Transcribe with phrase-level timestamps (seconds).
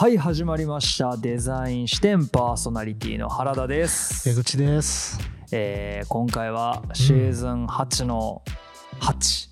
[0.00, 5.18] はい始まりましたデザイン視点パーソナリティの原田です江、口です。
[5.52, 8.40] えー今回はシーズン8の
[8.98, 9.48] 8、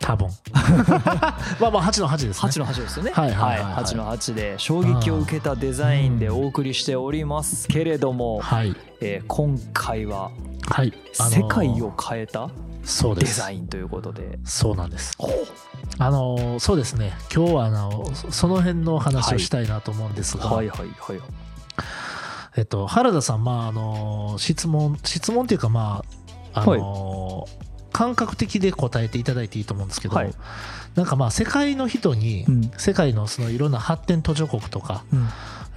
[0.00, 0.30] 多分。
[1.60, 2.50] まあまあ8の8ですね。
[2.50, 8.74] 8の8ですよねはいはいはいはい8の8で衝撃を受けたデザインでお送りしておりますけれども、はい。
[9.02, 10.30] えー今回は
[10.66, 10.92] はい。
[11.18, 12.52] あのー世界を変えたデ
[12.84, 13.38] そうです。
[13.40, 15.16] ザインということでそうなんです。
[15.98, 17.12] あのーそうですね。
[17.34, 21.20] 今日はあのそその辺のお話をしたいなと思うんですが、はいはいはい
[22.56, 26.04] えっと原田さんまああのー質問質問っていうかま
[26.54, 30.32] ああのー感覚的で答えていただいていいと思うんですけど、はい
[30.96, 35.28] なんかまあ世界の人に、うん世界のそのいろんな発展途上国とか、うん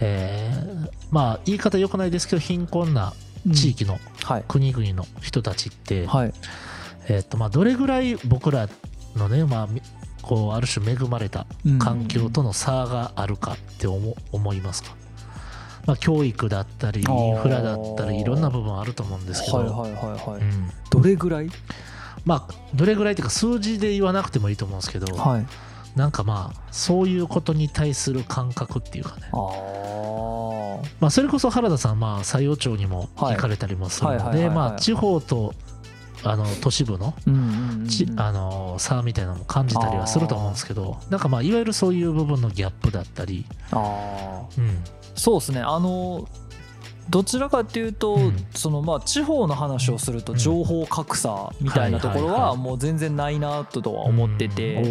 [0.01, 3.13] えーまあ言い方良くないですけど貧困な
[3.51, 4.43] 地域のはい。
[4.47, 6.33] 国々の人たちって、はい。
[7.07, 8.69] えっとまあどれぐらい僕ら
[9.15, 9.81] のね、まあ、み
[10.21, 11.47] こうある種恵まれた
[11.79, 14.95] 環境との差があるかって思思いますか、
[15.87, 20.69] まあ、教育だったりインフラだったりいろんな部分あると思うんですけど、はいはいはいはい、うん。
[20.91, 21.49] どれぐらい？
[22.25, 25.45] まあどれぐらいっていうか数字で言わなくてもいいと思うんですけど、はい。
[25.95, 29.39] なんかまあそういうことに対する感覚っていうかね、ああ
[30.99, 35.53] まあ、それこそ原田さんまあ採用庁にも行かれたりもするのでまあ地方と
[36.23, 37.13] あの都市部の
[38.17, 44.61] あの差みたいなのも感じたりはすると思うんですけどなんかまあいわゆるそういう部分のギャップだったり、あー。
[44.61, 44.83] うん、
[45.15, 45.61] そうですね。
[45.61, 46.27] あの
[47.09, 48.45] どちらかというと、うん。
[48.53, 50.37] そのまあ地方の話をするとうん。
[50.37, 54.83] 情報格差みたいなところはもう全然ないなとは思ってて、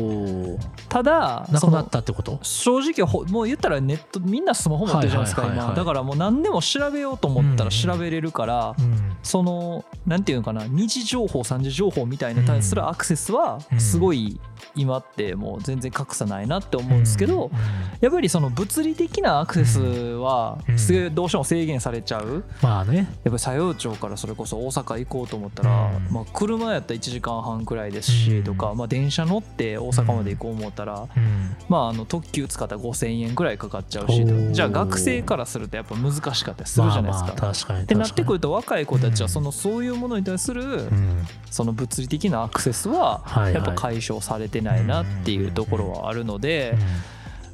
[0.88, 2.38] ただなくなったってこと？
[2.42, 5.75] 正直ほもう言ったらネットみんなスマホ持ってるじゃないですか今。
[5.75, 7.70] だからもう何でも調べようと思ったらうん。
[7.70, 9.16] 調べれるから、うん。
[9.22, 13.81] そのなんていうのかな二次情報三次情報みたいな対するアクセスはうん。
[13.81, 14.41] すごい
[14.75, 17.59] 今ってもう全然格差ないなって思うんですけど、うん。
[18.00, 20.78] やっぱりその物理的なアクセスはうん。
[20.78, 22.44] すごいどうしても制限されちゃう？
[22.62, 22.96] まあね。
[22.96, 26.12] やっぱり佐用町からそれこそ大阪行こうと思ったら、うん。
[26.12, 28.44] まあ、車やったら1時間半くらいですし、うん。
[28.44, 31.56] とか、まあ、電車乗って大阪まで行こう思ったら、うん。
[31.68, 37.26] まあ、あの特急使ったら5000円くらいかかっちゃうしじゃあ学生からするとやっぱ難しかったりするじゃないですか。
[37.28, 39.30] まあまあ確かにってなってくると、と若い子たちはうん。
[39.30, 41.26] そのそういうものに対するうん。
[41.50, 46.76] その物理的なアクセスはやっぱ解消されてないなっていうところはあるので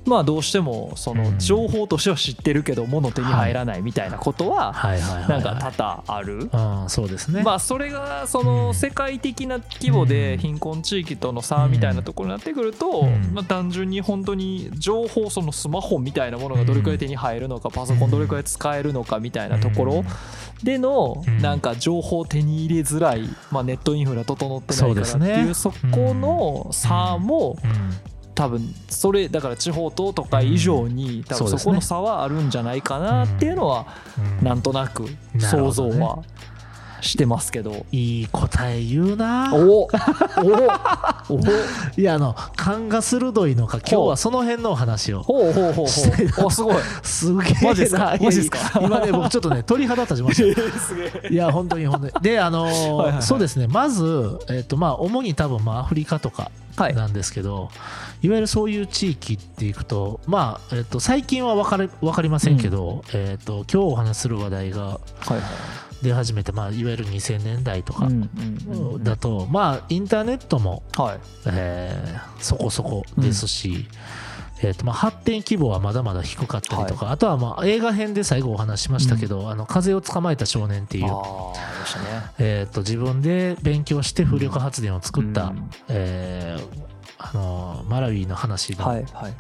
[0.07, 4.75] まあどうしてもその情報としては知ってるけど物手に入らないみたいなことは
[5.29, 6.51] なんか多々ある。
[6.53, 6.89] うん。
[6.89, 7.43] そうですね。
[7.43, 8.47] まあそれがそうん。
[8.47, 13.33] の世界的な規模で貧困地域との差みたいなところになってくるとうん。
[13.35, 20.05] まあ単純に本当に情報そのスマホみたいなものがどれくらい手に入るのかパソコンどれくらい使えるのかみたいなところ
[20.63, 21.39] でのうん。
[21.39, 25.41] なんか情報を手に入れづらいまあネットインフラ整ってないからってそうですね。
[25.41, 33.87] いうそこの差もうん多分それだから地方と都会以上に多分そこの差はあるんじゃないかなっていうのは
[34.41, 34.47] うん。
[34.47, 35.07] なんとなく
[35.39, 36.19] 想像は
[37.01, 37.85] してますけど。
[37.93, 39.55] いい答え言うな。
[39.55, 39.89] おおお。
[41.97, 45.85] いやあの勘が鋭いのか今日はその辺のお話をほうほうほうほう。
[46.47, 46.77] おすごい。
[47.03, 47.61] すげえな。
[47.69, 48.17] マジっすか？
[48.21, 48.59] マジっすか？
[48.81, 50.43] 今ね僕ちょっとね鳥肌立ちまし
[51.23, 52.13] た いや本当に本当に。
[52.23, 53.23] であのーはいはいはい。
[53.23, 53.67] そうですね。
[53.69, 56.95] まずえっ、とまあ主に多分まあアフリカとかはい。
[56.95, 57.71] なんですけど、
[58.14, 64.99] い、わゆるそういう地域っていくとまあ、えっと最近は分かれ分かりませんけど、えっと今日お話しする話題がは
[65.31, 65.41] いはい。
[66.03, 68.31] 出始めて、まあ、いわゆる2000年代とかうん
[68.69, 71.21] うんうんだと、まあインターネットも、はい。
[71.47, 73.87] えーそこそこですし、
[74.61, 81.11] えーとまあ、発展規模はまだまだ低かったりとか、あとはまあ映画編で最後お話ししましたけど「あの風を捕まえた少年」っていう、ね。
[82.39, 85.71] えー、と自分で勉強して風力発電を作った、うん。
[85.89, 86.84] えー
[87.27, 89.35] あのマラウィの話の、はいはい。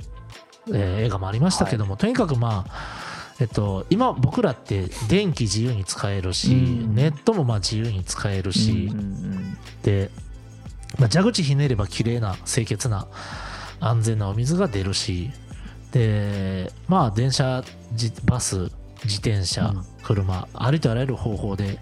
[0.68, 6.94] えー映画もありましたけども、とにかくまあえっと、今僕らって電気自由に使えるし、うん。
[6.94, 10.10] ネットもまあ自由に使えるし、うんうんで、
[10.98, 13.06] まあ、蛇口ひねれば綺麗な清潔な
[13.80, 15.30] 安全なお水が出るし
[15.92, 18.70] でまあ電車じバス
[19.04, 19.84] 自転車、うん。
[20.04, 21.78] 車ありとあらゆる方法で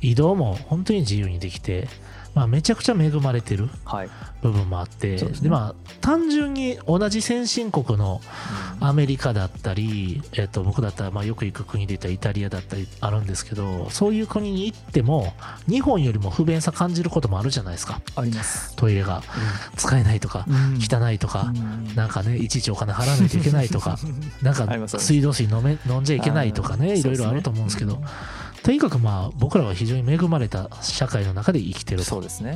[0.00, 1.88] 移動も本当に自由にできて、
[2.34, 4.08] まあ、めちゃくちゃ恵まれてるはい。
[4.42, 5.44] 部分もあってそうですね。
[5.44, 8.20] でまあ単純に同じ先進国の
[8.80, 15.32] アメリカだったり、えっと僕だったらまあよく行く国で言ったらイタリアだったりあるんですけどそういう国に行っても
[15.68, 18.00] 日本よりも不便さ感じることもあるじゃないですか。
[18.16, 18.74] あります。
[18.76, 19.22] トイレが
[19.76, 20.78] 使えないとか、うん。
[20.80, 21.94] 汚いとか、うん。
[21.94, 23.98] なんかねいちいちお金払わないといけないとか
[24.42, 28.02] なんか水道水飲め飲んじゃいけないとかねいろいろあると思うんですけど、
[28.62, 32.54] とにかくまあ僕らは非常に恵まれた社会の中で生きてるとそうですね、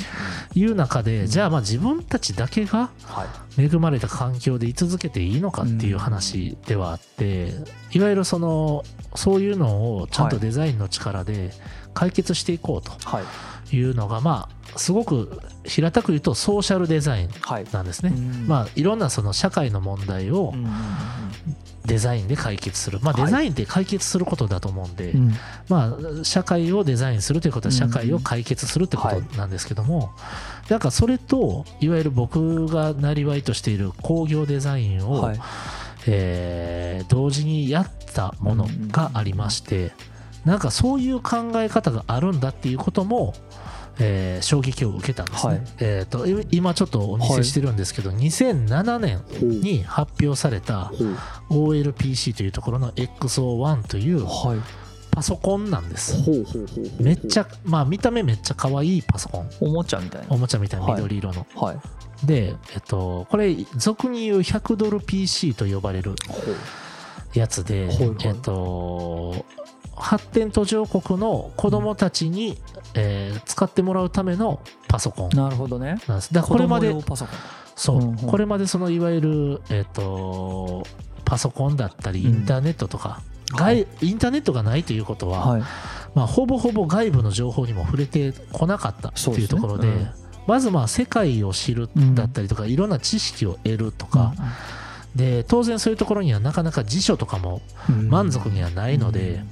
[0.55, 1.27] いう中で、うん。
[1.27, 3.25] じゃあまあ自分たちだけがは
[3.57, 3.65] い。
[3.65, 7.53] 恵まれた環境で居続けていいのかっていう話ではあって、
[7.93, 8.85] いわゆるその
[9.15, 11.53] そういうのをちゃんとデザインの力で
[11.95, 13.25] 解決していこうとはい。
[13.75, 17.65] いうのがまあすごく平たく言うとソーシャルデザインはい。
[17.73, 18.13] なんですね。
[18.15, 18.47] うん。
[18.47, 20.53] まあいろんなその社会の問題を
[21.85, 23.25] デザインで解決する、まあ、はい。
[23.27, 25.35] デザインって解決することだと思うんで、うん。
[25.69, 30.11] まあ、社会をデザインするということはうん社会を解決するってことなんですけども、
[30.69, 35.41] なんかそれといわゆる僕がなりわいとしている工業デザインを、はい。
[36.07, 39.93] えー同時にやったものがありまして、
[40.45, 43.35] なんかそういう考え方があるんだっていうことも、
[43.99, 45.63] えー衝撃を受けたんですね、はい。
[45.79, 50.93] えーとい今ちょっとお見せしてるんですけど、2007年ほうに発表された
[51.51, 54.59] OLPC というところの XO1 というはい。
[55.11, 56.21] パソコンなんです。
[56.25, 59.51] ほうほうほうほうめっちゃまあ見た目めっちゃ可愛いパソコン。
[59.61, 60.27] おもちゃみたいな。
[60.31, 62.27] おもちゃみたいな緑色の、はい。
[62.27, 67.39] でえっとこれ俗に言う100ドル PC と呼ばれるほう。
[67.39, 68.17] やつで、はいはい。
[68.25, 69.45] えっと
[69.97, 72.59] 発展途上国の子供たちに、
[72.95, 75.29] えー使ってもらうためのパソコン。
[75.31, 76.01] なるほどね。
[76.07, 76.33] なんです。
[76.33, 76.95] だこれまで
[77.77, 78.17] そう、うんうん。
[78.17, 80.85] これまでそのいわゆる、えっと
[81.25, 82.43] パソコンだったりイうん。
[82.43, 83.21] ンターネットとか、
[83.53, 83.87] はい。
[84.01, 85.63] 外インターネットがないということは、はい。
[86.15, 89.57] まあ、ほぼほぼ外部の情報にも触れてこなかったってそうですね。
[89.57, 90.11] いうところでうん。
[90.47, 94.35] まずまあ世界を知るだったりとか、いろんな知識を得るとか、
[95.17, 98.09] で当然そういうところにはなかなか辞書とかもうん。
[98.09, 99.51] 満足にはないので、うん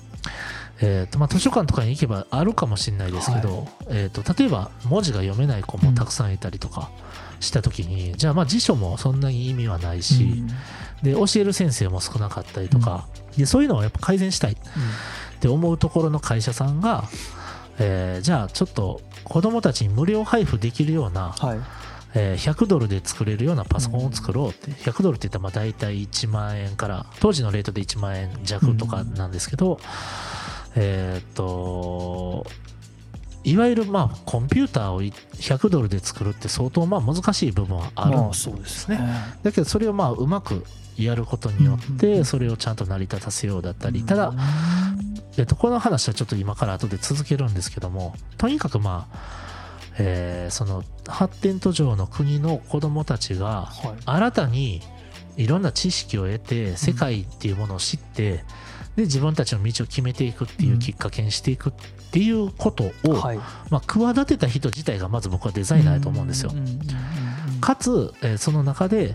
[0.80, 6.90] えーとまあ、図書館とかに行けばあるかもしれないですけど、えー、と例えば文字が読めない子もたくさんいたりとか
[7.38, 10.46] した時に、じゃあまあ辞書もそんなに意味はないし、うん。
[11.02, 14.52] で教える先生も少なかったりとか、でそういうのをやっぱ改善したい。
[14.52, 14.56] っ
[15.40, 16.80] て思うところの会社さん。
[16.80, 17.04] が、
[17.78, 21.58] えーじゃあちょっと子どもたちに無料配布できるような、はい
[22.14, 29.78] えー100ドルで作れるようなパソコンを作ろうって、100ドルって言ったらまあ大体1万円から当時のレートで1万円弱とかなんですけど、
[30.76, 32.46] えーっと
[33.44, 38.10] いわゆるまあコンピューターをい100ドルで作るって相当まあ難しい部分はある。
[38.10, 39.00] んまあですそうですね。
[39.42, 40.64] だけどそれをまあうまく
[40.96, 42.24] やることによってん。
[42.24, 44.02] それをちゃんと成り立たせようだったり。
[44.04, 44.32] ただ、
[45.38, 49.18] えっと、この話はちょっと今から後で続けるんですけどもとにかくまあ、
[49.98, 54.02] えーその発展途上の国の子どもたちがはい。
[54.04, 54.82] 新たに
[55.36, 58.44] いろんな知識を得て世界っていうものを知って、
[58.96, 61.72] で自分たちの道を決めていくっていうきっかけにしていくっ
[62.12, 63.38] ていうことを、はい。
[63.70, 66.52] まあ、企てた人自体がまず僕はデザイナーだと思うんですよ。
[66.52, 66.72] んんうんう
[67.56, 67.60] ん。
[67.60, 69.14] かつ、えーその中で、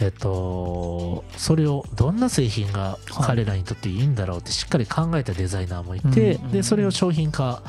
[0.00, 6.52] えっとそれをどんな製品が彼らにとっていいんだろうってしっかり考えたデザイナーもいて、うんうん。
[6.52, 7.62] でそれを商品化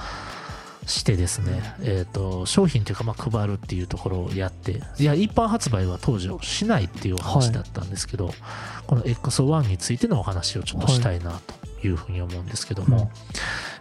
[0.86, 8.34] してですね、えっと商品というかまあ配るっていうところをやっていや一般発売は当時しないっていうお話だったんですけど、
[8.88, 11.40] この XO1 についてのお話をちょっとしたいな
[11.80, 13.12] というふうに思うんですけども、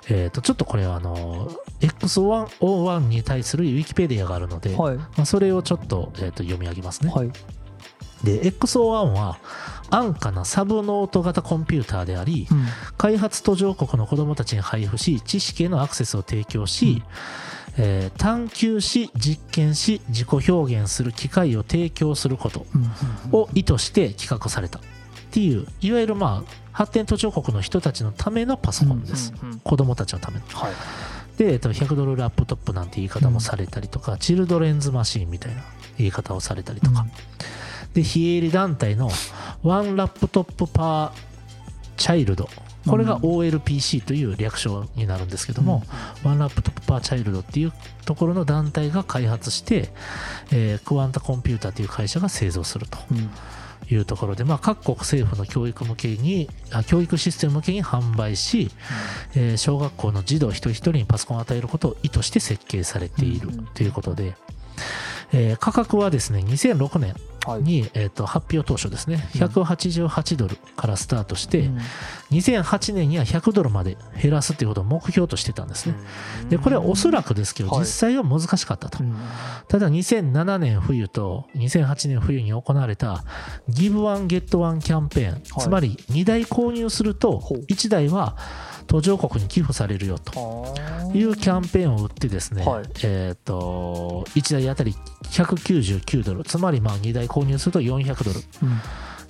[0.08, 1.50] えっとちょっとこれはあの
[1.80, 4.96] XO1 に対するウィキペディアがあるので、はい。
[4.96, 7.12] まあ、それをちょっと,、えーと読み上げますね。
[7.12, 7.32] はい。
[8.22, 9.38] で XO1 は
[9.90, 12.64] 安価なサブノート型コンピューターでありうん。
[12.96, 17.02] 開発途上国の子どもたちに配布し知識へのアクセスを提供し、
[17.76, 22.90] えー探求し実験し自己表現する機会を提供することうん
[23.32, 24.82] を意図して企画されたっ
[25.30, 30.46] ていういわゆるまあ発展途上国の人たちのためのパソコンです、うんうんうん子どもたちのための。
[30.46, 30.72] はい。
[31.36, 35.62] で、えっと、100ドルラップトップなんて言い方もされたりとか、チルドレンズマシーンみたいな
[35.96, 37.06] 言い方をされたりとか、
[37.94, 39.10] で非営利団体の
[39.62, 42.48] One Laptop per Child。
[42.86, 43.22] これがうん。
[43.22, 45.82] OLPC という略称になるんですけども、
[46.24, 47.72] One Laptop per Child っていう
[48.06, 49.90] ところの団体が開発して、
[50.50, 53.30] えー Quanta Computer という会社が製造するとうん。
[53.90, 58.70] いうところで、まあ、各国政府の教育向けにあ教育システム向けに販売し、
[59.34, 63.66] えー小学校の児童一人一人にパソコンを与えることを意図して設計されているうん。
[63.74, 64.36] ということで、
[65.32, 67.14] えー価格はですね2006年
[67.46, 67.62] はい。
[67.62, 69.28] に、えー、と発表当初ですね。
[69.34, 69.40] うん。
[69.42, 71.78] 188ドルからスタートして、うん。
[72.30, 75.94] 2008年には100ドルまで減らすということを目標としてたんですね。
[76.48, 77.80] でこれはおそらくですけどはい。
[77.80, 79.02] 実際は難しかったと。
[79.02, 79.16] うん。
[79.68, 83.24] ただ2007年冬と2008年冬に行われた
[83.68, 87.58] Give One Get One キャンペーン、つまり2台購入するとほう。
[87.68, 88.36] 1台は
[88.90, 92.84] 途上国に寄付されるよとはいうキャンペーンを打ってですね、はい。
[93.04, 98.40] えっ、と1台あたり199ドルつまりまあ2台購入すると400ドル。
[98.64, 98.80] うん。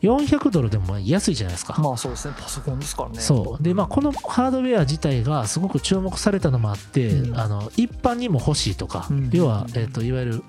[0.00, 1.76] 400ドルでも安いじゃないですか。
[1.79, 2.35] まあそうですね。
[2.40, 3.21] パソコンですからね。
[3.21, 3.62] そう。
[3.62, 7.38] でまあ、このハードウェア自体がすごく注目されたのもあって、うん。
[7.38, 9.31] あの一般にも欲しいとか、うん。
[9.31, 10.43] 要は、えー、といわゆる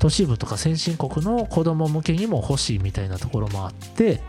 [0.00, 4.20] 都市部とか先進国の子供向けにも欲しいみたいなところもあって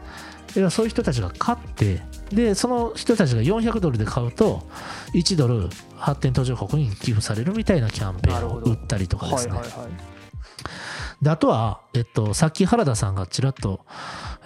[0.53, 2.01] でそういう人たちが買って
[2.33, 4.61] でその人たちが400ドルで買うと
[5.13, 9.53] 1ドル発展途上国に寄付されるみたいなキャンペーンを打ったりとかですね。
[9.53, 10.21] はいはいはい
[11.21, 13.85] であとは、えっと、さっき原田さんがちらっと、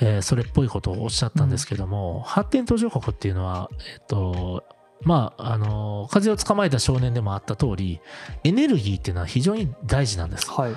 [0.02, 4.66] えーそれっぽいことをおっしゃったんですけども、発展途上国っていうのは、えっと、
[5.02, 8.02] まあ、あの、風を捕まえた少年でもあった通り、
[8.44, 10.52] エネルギーっていうのは非常に大事なんです。
[10.52, 10.74] はい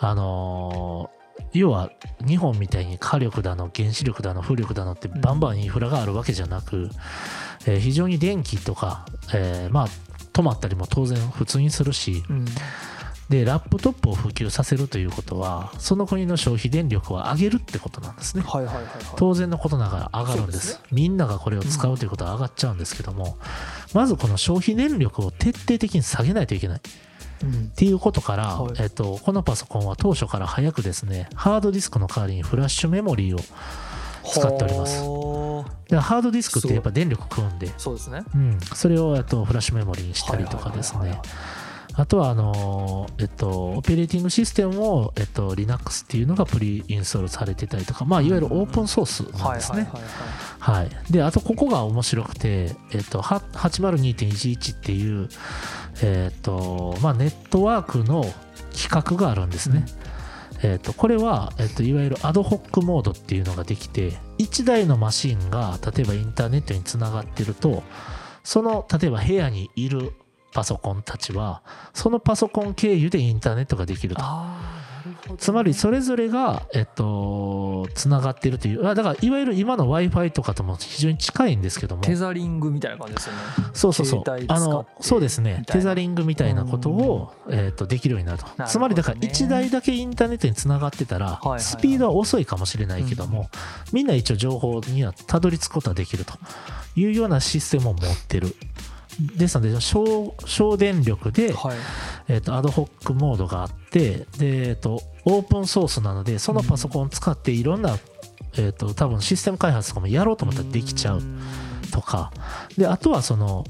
[0.00, 1.10] あの、
[1.52, 1.90] 要は
[2.26, 6.90] 日本みたいに火力だの原子力だの風力だのってバンバンインフラがあるわけじゃなく、
[7.66, 9.88] えー非常に電気とか、えーまあ
[10.32, 12.44] 止まったりも当然普通にするし、うん。
[13.28, 18.42] でラップトップを普及させるということはその国の消費電力を上げるってことなんですね。
[18.46, 18.92] はいはいはいはい。
[19.16, 20.58] 当然のことながら上がるんです。
[20.58, 23.36] そうですみんながこれを使うということは上がっちゃうんですけども、
[23.92, 26.78] まずこの消費電力を徹底的に下げないといけない。
[26.78, 26.80] っ
[27.42, 27.68] うん。
[27.70, 28.74] ていうことから、はい。
[28.80, 33.40] えっと、このパソコンは当初から早くですねハードディスクの代わりにフラッシュメモリーを
[34.24, 35.02] 使っております。
[35.02, 37.72] ハードディスクってやっぱ電力食うんで。
[37.78, 38.22] そうですね。
[38.34, 41.20] うん、それをとフラッシュメモリーにしたりとかですね。
[41.98, 49.90] あとはあのえっとオペレーティングシステムをえっと Linux っていうのがプリインストールされてたりとかまあいわゆるオープンソースなんですね。
[50.60, 55.28] はいであとここが面白くてえっとは802.11っていう
[56.02, 58.24] えっとまあネットワークの
[58.72, 59.84] 規格があるんですね、
[60.62, 67.82] えっとこれは、えっといわゆるアドホックモードっていうのができて1台のマシンが例えばインターネットにつながってると
[68.44, 70.12] その例えば部屋にいる
[70.52, 71.62] パソコンたちは
[71.92, 74.22] そのパソコン経由でインターネットができると
[75.38, 82.02] つまりそれぞれが、えっと、つながっているというあだからいわゆる今の w i f i とかとも非常に近いんですけども。
[82.02, 83.40] テザリングみたいな感じですよね。
[83.74, 84.22] そうそうそう。
[84.48, 85.64] あのそうですね。
[85.66, 88.46] テザリングみたいなことを、えっとできるようになると。
[88.46, 88.66] ね。
[88.66, 93.50] つまりだから1台だけインターネットにつながってたら、はいはいスピードは遅いかもしれないけども、
[93.92, 96.34] みんな一応情報にはたどり着くことはできると
[96.96, 98.54] いうようなシステムを持ってる
[99.18, 101.76] ですので省省電力で、はい。
[102.28, 107.98] えっとアドホックモードがあってで、えっとオープンソースなのでそのパソコンを使っていろんな、
[108.56, 111.22] えっと多分システム開発とかもやろうと思ったらできちゃう
[111.90, 112.32] とか。
[112.76, 113.64] であとはその、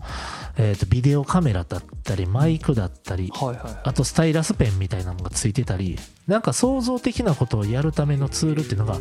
[0.58, 3.58] えー、とビデオカメラだったりマイクだったりはいはい。
[3.84, 8.98] あとスタイラスペンみたいなのがついてたりなんか創造的なことをやるためのツールっていうのが、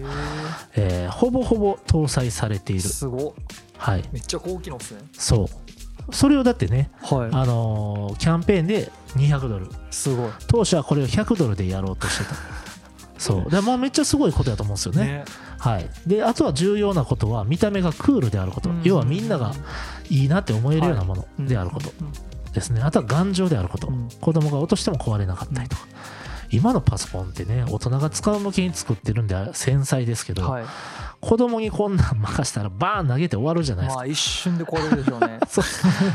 [0.76, 2.82] えーほぼほぼ搭載されている。
[2.84, 3.34] すごっ。
[3.78, 4.04] はい。
[4.12, 5.02] めっちゃ高機能ですね。
[5.14, 5.48] そう
[6.12, 9.66] それをだってね、はあのーキャンペーンで200ドル。
[9.66, 10.32] いすごい。
[10.48, 12.36] 当初はこれを100ドルでやろうとしてた。
[13.18, 13.52] そう。
[13.52, 15.06] でまあめっちゃすごいことだと思うんですよね。
[15.06, 15.26] ね。
[15.60, 18.82] はい、であとは重要なことは見た目がクールであること、うん。
[18.84, 19.54] 要はみんなが
[20.10, 21.92] いいなって思えるようなものであること
[22.54, 24.10] ですね、あとは頑丈であること、うん。
[24.22, 25.84] 子供が落としても壊れなかったりとか、
[26.50, 30.66] 今のパソコンってね大人が使う向けに作ってるんで繊細ですけど、はい
[31.28, 35.40] 子供にこんなん任したらバーン投げて終わるじゃないですか、まあ一瞬で壊れるでしょうね。
[35.50, 35.66] そう。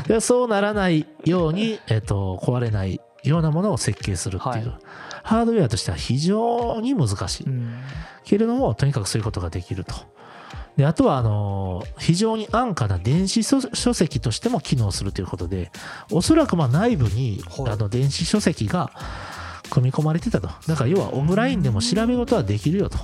[0.07, 4.77] でそうならないように、えっと壊れないようなものを設計するっていう、はい。
[5.21, 7.75] ハードウェアとしては非常に難しい、うん。
[8.23, 9.93] けれどもとにかくそういうことができると。
[10.77, 15.71] であとはあの非常に安価な電子書書籍としても機能するということで
[16.11, 17.71] おそらくまあ内部にはい。
[17.73, 18.89] あの電子書籍が
[19.69, 20.49] 組み込まれてたと。
[20.67, 22.97] だから要はオフラインでも調べ事はできるよと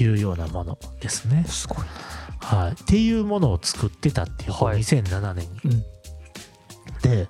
[0.00, 1.44] いうようなものですね。
[1.46, 1.78] すごい。
[2.40, 4.78] はい、っていうものを作ってたっていう、はい。
[4.78, 5.60] 2007年に。
[5.64, 5.84] うん。
[7.02, 7.28] で、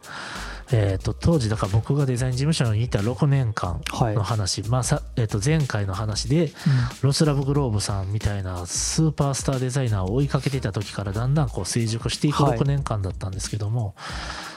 [0.71, 4.15] えー、と当時だから僕がデザイン事務所にいた6年間はい。
[4.15, 6.53] の話、まあさえー、と前回の話で
[7.01, 12.59] ロスラブグローブさんみたいなスーパースターデザイナーを追いかけていた時からだんだんこう成熟していくはい。
[12.59, 13.95] 6年間だったんですけども、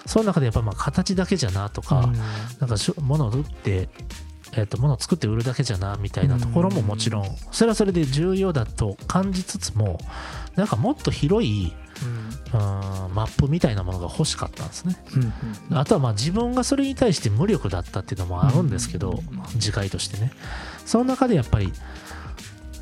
[0.06, 2.14] その中でやっぱまあ形だけじゃなとか、うん。
[2.60, 3.90] なんかしょ物を売って、
[4.54, 10.00] えー、と物を作って売るだけじゃなみたいなところももちろんそれはそれで重要だと感じつつも
[10.56, 12.32] なんかもっと広いうん。
[13.14, 14.98] マップみたいなものが欲しかったんですね。
[15.72, 19.60] あとはまあ自分がそれに対して無力だったっていうのもあるんですけど、うん。
[19.60, 20.32] 次回としてね。
[20.86, 21.72] その中でやっぱり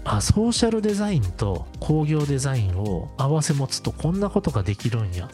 [0.03, 5.29] あソーシャルデザインと工業デザインを合わせ持つとこんなことができるんや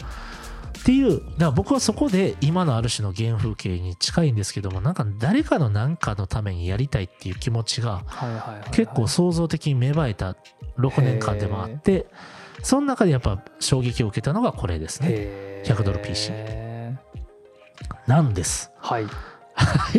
[0.85, 8.03] っていうだから僕はそこで今のある種の原風景に近いんですけどもなんか誰かの何かのためにやりたいっていう気持ちが
[8.71, 10.35] 結構創造的に芽生えた
[10.77, 12.05] 6年間でもあって
[12.61, 15.07] その中でやっぱ衝撃を受けたのがこれですね。
[15.09, 15.75] へー。
[15.75, 16.31] 100ドル PC
[18.05, 18.69] なんです。
[18.77, 19.07] はい。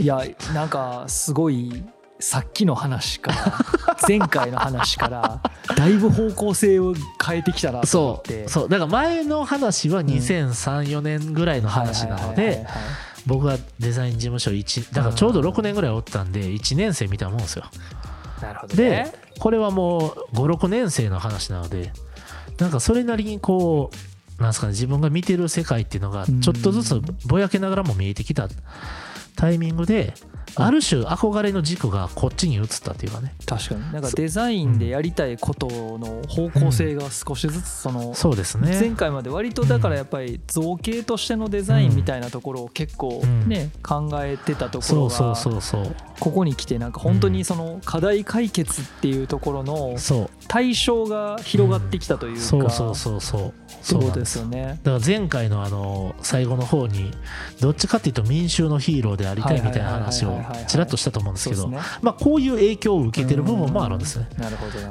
[0.00, 0.22] いや
[0.54, 1.84] なんかすごい
[2.18, 3.52] さっきの話から
[4.08, 5.40] 前回の話から
[5.76, 6.94] だいぶ方向性を
[7.24, 8.44] 変えてきたなと思そって。
[8.44, 8.68] うそう。
[8.68, 12.66] だから前の話は2003、4年ぐらいの話なので
[13.26, 17.64] 僕はデザイン事務所1だからちょうど6年ぐらいおったんで1年生みたいなもんですよ。
[18.40, 21.92] なるほどでねこれはもう56年生の話なので
[22.58, 23.90] なんかそれなりにこ
[24.38, 28.48] うなんですかね自分が見てる世界っていうのがうんちょっとずつぼやけながらも見えてきた
[29.34, 30.14] タイミングで
[30.56, 33.34] ある種憧れの軸がこっちに移ったっていうかね。
[33.44, 33.92] 確かに。
[33.92, 35.66] なんかデザインでやりたいこと
[35.98, 38.78] の方向性が少しずつそのそうですね。
[38.78, 45.94] 前回まで割とだからやっぱり造形としてのデザインみたいなところを結構ね考えてたところそうそうがそうそう。
[46.18, 49.96] ここに来てなんか本当にその課題解決っていうところの
[50.48, 53.54] 対象が広がってきたというかそうそうそうそう。
[53.82, 54.46] そうですすよ。
[54.46, 54.80] ね。
[54.82, 57.10] だから前回のあの最後の方に
[57.60, 60.36] どっちかっていうと民衆のヒーローでありたいみたいな話を
[60.66, 61.68] ちらっとしたと思うんですけど。
[62.02, 64.28] まあこういう影響を受けてる部分もあるんですね。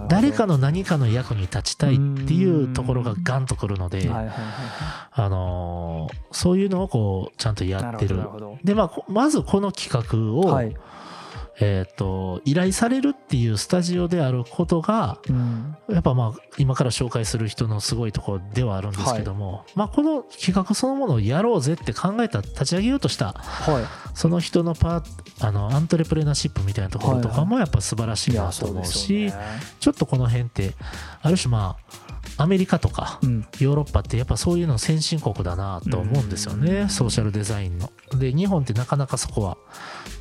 [0.10, 7.76] 誰かの何かの役に立ちたいっていうところがガンとくるので、あのーそういうのをこうちゃんとい。
[7.76, 8.20] やってる
[8.64, 10.50] でまあこまずこの企画を、ど。
[10.50, 10.76] はい。
[11.60, 15.76] えー、と依頼されるっていうスタジオであることがうん。
[15.90, 28.32] やっぱまあ今から紹介する人のすごいところではあるんですけども、まあこの企画そのものをやろうぜって考えた立ち上げようとしたはその人のパーあのアントレプレナーシップみたいなところとかもやっぱ素晴らしい。
[28.32, 29.60] いいなと思うし、すよね。
[29.80, 30.74] ちょっとこの辺って
[31.22, 31.78] ある種ま
[32.38, 33.48] あアメリカとかうん。
[33.60, 37.92] ヨーロッパってやっぱそういうの先進国だなと思うんですよね、ソーシャルデザインの。
[38.18, 39.58] で日本ってなかなかそこは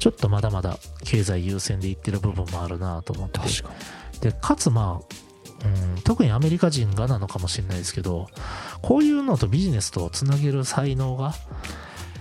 [0.04, 3.70] ちょっとまだまだ経済優先でいってる部分もあるなと思って確か
[4.12, 4.20] に。
[4.20, 8.26] でかつまあ、うん、特にアメリカ人がなのかもしれないですけど
[8.82, 11.32] こういうのとビジネスとつなげる才能が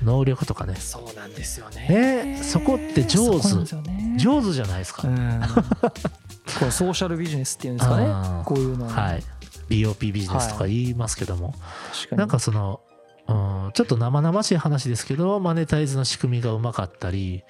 [0.01, 1.89] 能力とかねそうなんですよね。
[2.23, 5.41] ねそこって上手ね上手じゃないですか、うん。
[6.57, 8.05] これソーシャルビジネスっていうんですかね。
[8.45, 8.87] こういうの。
[8.87, 9.23] はい。
[9.67, 11.53] BOP ビジネスとか言いますけども、
[11.91, 12.19] 確かに。
[12.19, 12.79] なんかその、
[13.27, 13.33] う
[13.69, 17.43] ん、ちょっと生々しい話ですけどマネタイズの仕組みがうまかったり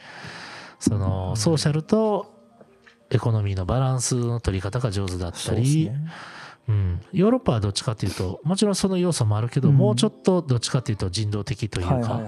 [0.80, 2.34] そのソーシャルと
[3.10, 6.08] エコノミーのバランスの取り方が上手だったり、ね。
[6.67, 12.21] うん、ヨーロッパはどっちかっていうともちろんその要素もあるけど、うんもうちょっとどっちかっていうと人道的というか。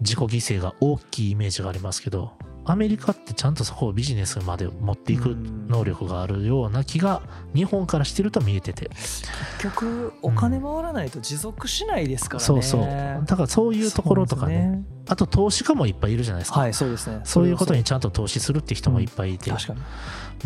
[0.00, 0.26] 自己犠
[0.58, 2.32] 牲が大きいイメージがありますけど
[2.66, 5.36] アメリカってちゃんとそこをビジネスまで持っていく
[5.68, 7.22] 能力があるような気が
[7.54, 9.24] 日本からしてると見えてて、結
[9.62, 12.46] 局お金回らないと持続しないですからね。
[12.46, 12.80] そうそう。
[13.26, 14.54] だからそういうところとかね。
[14.54, 17.20] そうなんですよあと投資家もいっぱいいるじゃないですか、はい、そうですね。
[17.24, 19.74] そういうことにちゃんと投資するって人もいっぱいいて、確か。
[19.74, 19.80] に。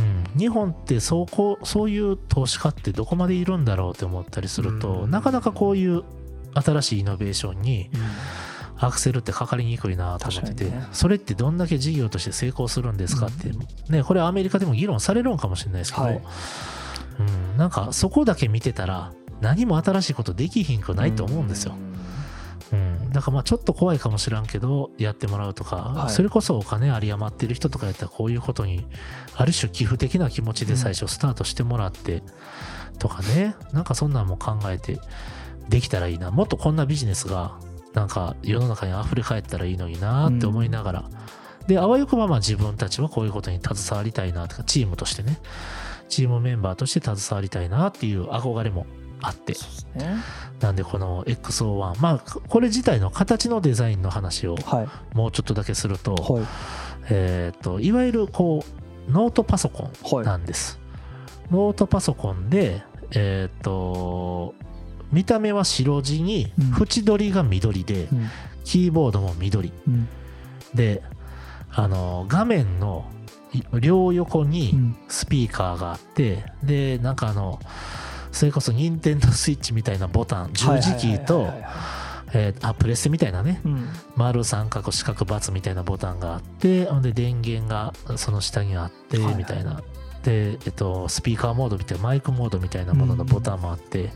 [0.01, 0.03] う
[0.37, 5.11] ん、日本ってそうこうそういう投資家ってどこまでいるんだろうって思ったりすると、うん。
[5.11, 6.03] なかなかこういう
[6.55, 7.91] 新しいイノベーションに
[8.81, 10.87] アクセルってかかりにくいなと思ってて、ね。
[10.93, 13.51] それってどんだけ事業として成功するんですかって、
[13.91, 16.23] ね、これはアメリカでも議論されるんかもしれないですけど、はい。
[17.19, 21.75] うん、なんかそこだけ見てたら何も新しいことできひんくないと思うんですよ。
[22.71, 26.11] うん、だからまあちょっと怖いかもしらんけどやってもらうとか、はい。
[26.11, 28.87] それこそお金有り余ってる人とかやったらこういうことに
[29.35, 32.23] ある種寄付的な気持ちで最初スタートしてもらって
[32.99, 35.01] とかね、なんかそんなんも考えて
[35.69, 36.31] できたらいいな。
[36.31, 37.59] もっとこんなビジネスが
[37.95, 41.05] なんか世の中に溢れ返ったらいいのになって思いながら、
[41.67, 45.39] であわよくばまあ自分たちはこういうことに携わりたいなとかチームとしてね
[46.09, 48.87] チームメンバーとして携わりたいなっていう憧れも
[49.21, 49.55] あって。
[50.61, 55.17] なんでこの XO1 まあこれ自体の形のデザインの話をはい。
[55.17, 56.45] もうちょっとだけすると、はい。
[57.11, 58.65] えっ、といわゆるこ
[59.09, 60.27] うノートパソコンはい。
[60.27, 60.81] なんです、
[61.51, 64.55] ノートパソコンでえっ、と
[65.13, 66.83] 見た目は白地にうん。
[66.83, 68.29] 縁取りが緑で、うん。
[68.65, 69.73] キーボードも緑。
[69.87, 70.09] うん。
[70.75, 71.03] で
[71.71, 73.11] あの画面の
[73.53, 74.97] い両横にうん。
[75.09, 77.61] スピーカーがあってでなんかあの
[78.33, 81.73] それこそ任天堂スイッチみたいなボタン十字キーとはいはいはいはい
[82.35, 83.89] えーあプレステみたいなねうん。
[84.17, 89.35] 丸三角四角×みたいなボタンがあってほんで電源がその下にあってはいはい。
[89.37, 89.83] みたいな。
[90.23, 94.11] で、えっと、スピーカーモードみたいなマイクモードみたいなもののボタンもあって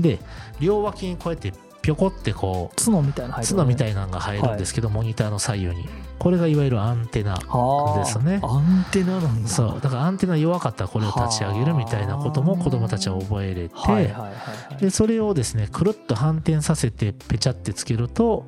[0.00, 0.18] で
[0.60, 1.52] 両脇にこうやって
[1.82, 5.86] ぴょこってこう角みたいなの入る角みたいいなのが入るんですけど、モニターの左右に。
[6.18, 8.40] これがいわゆるアンテナなですね。
[8.42, 9.48] アンテナなんだ。
[9.48, 9.80] そう。
[9.82, 14.32] だからアンテナ弱かったらこれを立ち上げるみたいなことも子どもたちは覚えれて、はいはいはいは
[14.72, 14.76] い。
[14.78, 18.46] でそれをですねくるっと反転させてペチャってつけると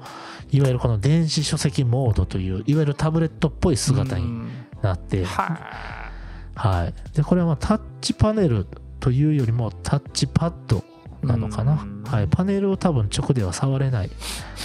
[0.50, 4.48] いわゆるこの電子書籍モードといういわゆるタブレットっぽい姿にうん。
[4.82, 5.58] なって、は
[6.54, 8.66] はい、でこれはまあタッチパネル
[9.00, 10.84] というよりもタッチパッド
[11.26, 11.72] なのかな。
[11.72, 14.10] うん、はい、パネルを多分直では触れない。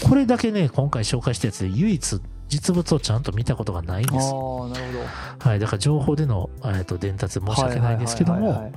[0.07, 4.31] これだけね今回紹介したやつで唯一実物をちゃんと見たことがないんです。
[4.31, 5.49] ーなるほど。
[5.49, 8.73] はい、だから情報での、えー、と伝達申し訳ないんですけども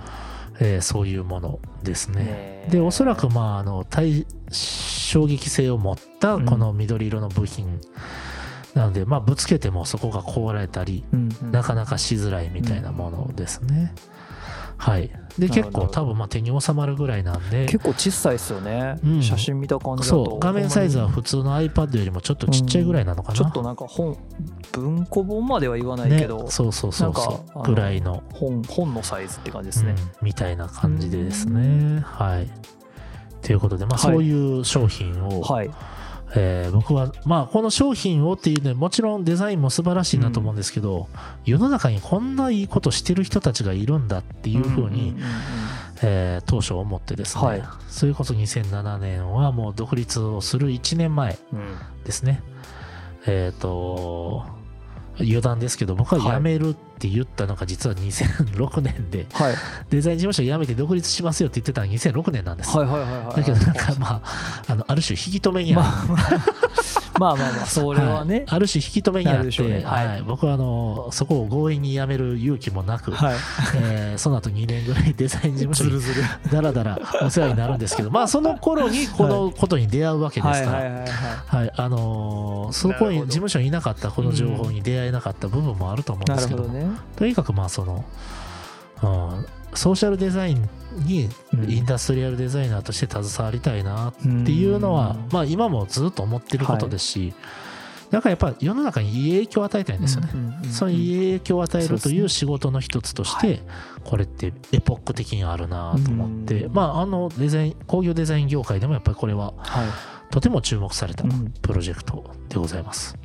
[0.80, 2.68] そういうものですね。
[2.70, 7.80] でおそらくまああの対衝撃性を持ったこの緑色の部品。
[8.74, 11.52] なので、まあぶつけてもそこが壊れたりうんうん。
[11.52, 13.94] なかなかしづらいみたいなものですね。
[14.84, 15.10] はい。
[15.38, 17.64] で結構多分まあ手に収まるぐらいなんで。
[17.64, 19.22] 結構小さいですよね、うん。
[19.22, 20.24] 写真見た感じだと。
[20.26, 20.38] そう。
[20.38, 23.38] 画面サイズは普通の iPad よりもちょっとちっちゃいぐらいなのかな。
[23.38, 24.14] にちょっとなんか本
[24.72, 27.62] 文庫本までは言わないけど、ね、そうそうそうそう。
[27.62, 28.22] ぐらいの。
[28.34, 30.26] 本本のサイズって感じですね、うん。
[30.26, 32.00] みたいな感じでですね。
[32.04, 32.50] はい。
[33.40, 34.12] ということで、まあ、はい。
[34.12, 35.70] そういう商品を、はい
[36.36, 41.08] えー僕は、まあ、この商品をっていうね、もちろんデザインも素晴らしいなと思うんですけど、
[41.44, 45.22] 世の中にこんないいことしてる人たちがいるんだっていうふうに、んんん。
[46.02, 47.62] えー当初思ってですね、はい。
[47.88, 51.58] それこそ2007年はもう独立をする1年前うん。
[51.58, 52.42] うんですね。
[53.26, 54.44] えっ、と、
[55.18, 59.54] 余談ですけど、僕は辞めるって言ったのが実は2006年で、はい。
[59.90, 62.76] デザイン事務所辞めて独立しますよって言ってたのは2006年なんです。
[62.76, 65.82] はいはいはいはいだけどなんかまあ、あのある種引き止めにある、
[67.18, 68.44] まあまあまあそれはね、い。
[68.46, 69.84] ある種引き止めにあって、ね。
[69.84, 70.06] はい。
[70.08, 70.22] はい。
[70.22, 73.34] 僕はあのそこを強引に辞める勇気もなく、はい。
[73.76, 76.00] えーその後2年ぐらいデザイン事務所に
[76.50, 80.78] だらだらお世話になるんですけど、まあその頃にこのことに出会うわけですから、
[81.46, 86.83] はいあのーそこに事務所にいなかったこの情報に出会えなかった部分もあると思うんですけどね
[87.16, 88.04] とにかくまあその、
[89.02, 90.68] うん、ソーシャルデザイン
[91.06, 97.34] にうんインダストリアルデザイナーとして携わりたいなっていうのは、まあ今もずっと思ってることですし、
[98.10, 100.30] なんかやっぱ世の中にいい影響を与えたいんですよね。
[100.70, 103.60] そういういい影響を与えるという仕事の一つとして、
[104.04, 106.72] これってエポック的にあるなと思って、うん。
[106.72, 109.88] まああのデザイン工業デザイン業界でもやっぱりこれははい。
[110.30, 111.52] とても注目されたうん。
[111.60, 113.18] プロジェクトでございます。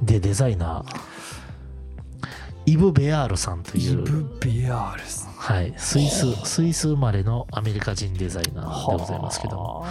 [0.00, 1.00] でデザイナー
[2.66, 4.04] イブ・ベアールさんとイいう、
[5.36, 9.86] はい、スイススイス生まれのアメリカ人デザイナーでございますけども。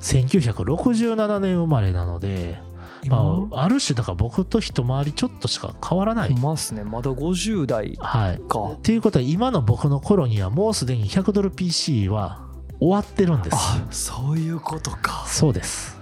[0.00, 2.58] 1967年生まれなので、
[3.06, 6.32] まあ、ある種だから僕と一回りちょっとしか変わらない。
[6.32, 6.34] い。
[6.34, 6.84] ますね。
[6.84, 8.72] まだ50代はい、か。
[8.72, 12.46] っていうことは今の僕の頃にはもうすでに100ドル PC は
[12.78, 13.56] 終わってるんです。
[13.56, 15.24] あそういうことか。
[15.26, 15.98] そうです。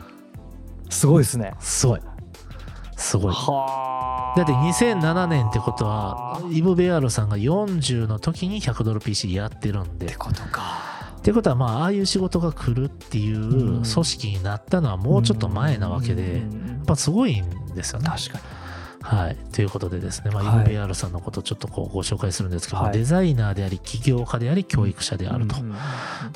[0.91, 1.55] すごいですね。
[1.61, 2.01] すごい。
[2.99, 3.33] すごい。
[3.33, 10.07] はだって2007年ってことはイブ・ベアールさんが40の時に100ドル PC やってるんで。
[10.07, 10.89] ってことか。
[11.19, 16.39] ってことはまあああいう仕事が来るっていう組織になったのはもうちょっと前なわけでや
[16.83, 18.09] っぱすごいんですよね。
[18.09, 18.45] 確かに。
[19.01, 20.61] はい、ということでですね、まあはい。
[20.61, 22.93] イブ・ベアールさんのことをちょっとこうご紹介するんですけど、はい。
[22.93, 25.57] デザイナーであり起業家であり教育者であると。
[25.61, 25.75] うん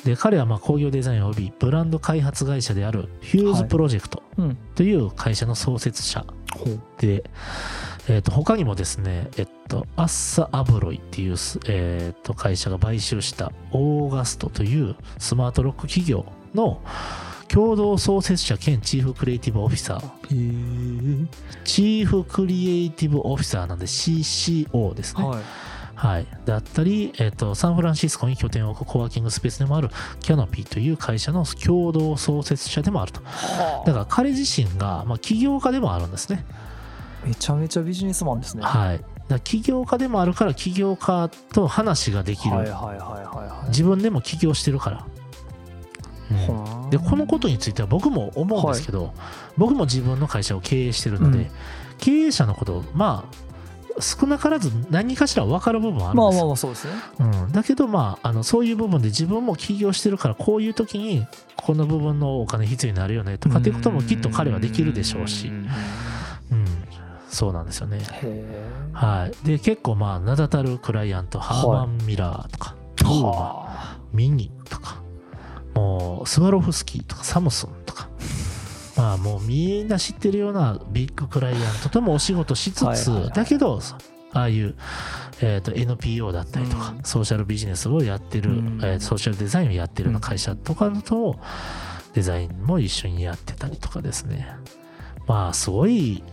[0.03, 4.57] で彼はまあ工業デザイン及びブランド開発会社であるフューズプロジェクトうん。
[4.75, 6.25] という会社の創設者
[6.99, 7.23] で、
[8.07, 16.81] えー、と他にもですね、えっと、アッサ・アブロイっていうす、えー、と会社が買収したオーガストというスマートロック企業の
[17.47, 21.27] 共同創設者兼チーフクリエイティブオフィサー。
[21.63, 25.23] チーフクリエイティブオフィサーなんで CCO ですね。
[25.23, 29.89] はいはい、だったり、えっと、サンフランシスコに拠点を置くコワーキングスペースでもある
[30.21, 33.21] キャノピーという会社の共同創設者でもあると。
[33.23, 36.45] はだから彼自身が、まあ、起業家でもあるんですね。
[37.23, 39.03] あめちゃめちゃビジネスマンですねはい。
[39.43, 42.55] 起業家でもあるから起業家と話ができる。
[42.55, 45.05] はいはいはいはいはい自分でも起業してるから。
[46.31, 49.13] うんはあでこのことについては僕も思うんですけど、
[49.57, 51.51] 僕も自分の会社を経営してるので、うん
[51.99, 53.42] 経営者のことまあ
[53.99, 56.41] 少なからず何かしら分かる部分はあるんまあですよ。
[56.41, 56.93] まあまあそうですね。
[57.19, 61.25] うん、だけどまああのそういう部分で自分も起業してるからこういう時に
[61.57, 65.47] この部分のお金必要になるよねとかっていうこともきっと彼はできるでしょうし。
[65.47, 65.67] うん、
[67.29, 67.99] そうなんですよね。
[68.93, 72.75] はい、で結構まあ名だたるクライアントハーマン・ミラーとか、
[73.05, 75.01] はミニとか
[75.73, 78.07] もうスワロフスキーとかサムスンとか
[78.95, 83.29] まあもうみんな知ってるようなビッグクライアントともお仕事しつつ、はいはいはい。
[83.31, 83.79] だけど
[84.33, 84.75] ああいう、
[85.41, 87.03] えー、と NPO だったりとか、うん。
[87.03, 88.79] ソーシャルビジネスをやってる、うん。
[88.83, 91.37] えーソーシャルデザインをやってるような会社とかと
[92.13, 94.47] デザインも一緒にやってたりとかですね。
[95.27, 96.23] まあすごい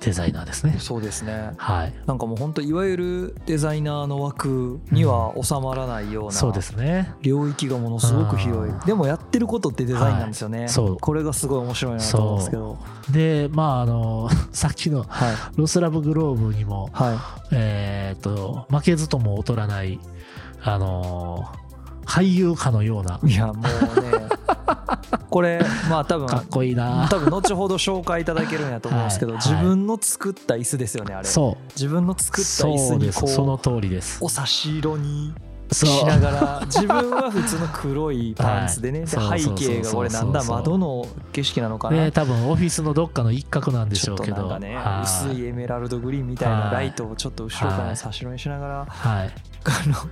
[0.00, 0.74] デザイナーですね。
[0.76, 1.52] あそうですね。
[1.58, 1.94] はい。
[2.06, 7.12] なんかもう本当いわゆるデザイナーの枠には収まらないようなそうですね。
[7.20, 8.74] 領域がものすごく広い。
[8.86, 10.68] でもやってることってデザインなんですよね、はい。
[10.70, 10.96] そう。
[10.98, 12.78] これがすごい面白いなと思うんですけど。
[13.10, 15.34] でまああの さっきのはい。
[15.56, 17.16] ロスラブグローブにもはい。
[17.52, 20.00] えー、と負けずとも劣らない
[20.62, 21.69] あのー
[22.04, 23.20] 俳優かのような。
[23.24, 24.28] いやもうね。
[25.30, 27.08] これまあ多分かっこいいな。
[27.08, 29.42] 多分後ほど紹介いただけるんやと思うんですけど、はい。
[29.42, 31.28] 自分の作った椅子ですよねあれ。
[31.28, 31.64] そう。
[31.74, 33.26] 自分の作った椅子にです。
[33.26, 34.20] そのこ通りです。
[34.20, 35.32] うお差し色に
[35.72, 45.02] しながら自分は普通の黒いパンツでね、 ではい背景がこれなんだ窓の景色なのかな、ね多分オフィスのどっかの一角なんでしちょっとょうけどなんかねはい。
[45.02, 48.86] 薄いエメラルドグリーンみたいなライトをちょっと後ろから差し色にしながら、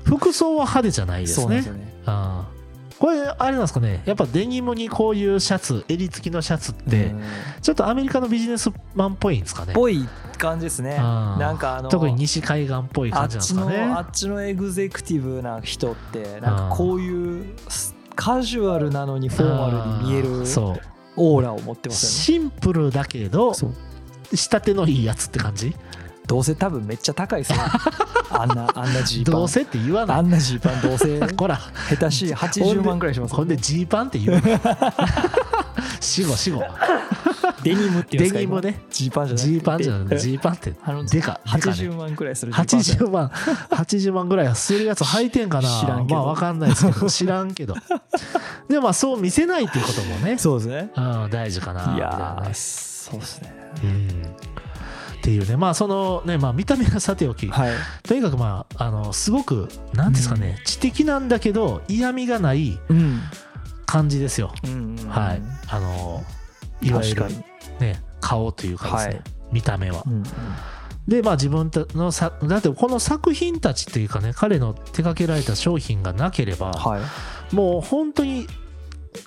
[0.05, 1.43] 服装は派手じゃないですね。
[1.43, 1.95] そうなんですよね。
[2.07, 2.59] うん
[2.99, 4.03] これあれなんですかね。
[4.07, 7.23] やっぱデニムにこういうシャツ襟付きのシャツってうん。
[7.63, 9.73] ちょっとアメリカのビジネスマンっぽいんですかね。
[9.73, 10.05] ぽい
[10.37, 10.97] 感じですね。
[10.97, 13.87] うんなんかあの特に西海岸っぽい感じなんですちかね。
[13.87, 17.55] のあっちのエグゼクティブな人ってなんかこういう
[18.17, 20.31] カジュアルなのにフォーマルに見える
[21.15, 22.49] オーラを持ってますよね。
[22.49, 23.67] シンプルだけど仕
[24.33, 25.73] 立てのいいやつって感じ？
[26.29, 27.59] どうせ多分めっちゃ高いですよ。
[28.31, 29.35] あんなあんなジーパン。
[29.35, 30.17] どうせって言わない。
[30.19, 31.19] あんなジーパンどうせ。
[31.35, 31.59] ほら。
[31.89, 34.43] 下手しい80万くらいしますほんでジーパンって言う
[36.01, 36.63] 死後死後
[37.63, 38.83] デニムっていうんですかデニムね。
[38.91, 39.49] ジーパンじゃなくて。
[39.49, 40.71] ジーパンじゃなくてジーパンって。
[40.71, 41.41] でかでかね。
[41.47, 43.29] 80万くらいするジーパン80万。
[43.71, 45.81] 80万ぐらいはするやつ履いてんかな？
[45.81, 46.21] 知らんけど。
[46.21, 47.09] まあわかんないですけど。
[47.09, 47.75] 知らんけど。
[48.69, 50.37] でもまあそう見せないっていうこともね。
[50.37, 50.91] そうですね。
[50.95, 51.95] うん大事かな。
[51.97, 53.55] いやそうですね。
[53.83, 54.09] うん
[55.19, 57.49] っていうねまあそのねまあ見た目がさておき。
[57.49, 57.75] はい。
[58.03, 63.21] とにかくまああのすごくなんですかね、知的なんだけど嫌味がないうん
[63.85, 64.99] 感じですよ、うん。
[64.99, 65.43] うんはい。
[65.69, 66.25] あの
[66.81, 67.25] いわゆる
[67.81, 69.23] ね顔というかですね、はい。
[69.53, 70.05] 見た目は。
[70.07, 70.25] うんうん。
[71.09, 77.01] でまあ自分のさだってこの作品たちっていうかね彼の手掛けられた商品がなければ、は
[77.51, 77.55] い。
[77.55, 78.47] もう本当に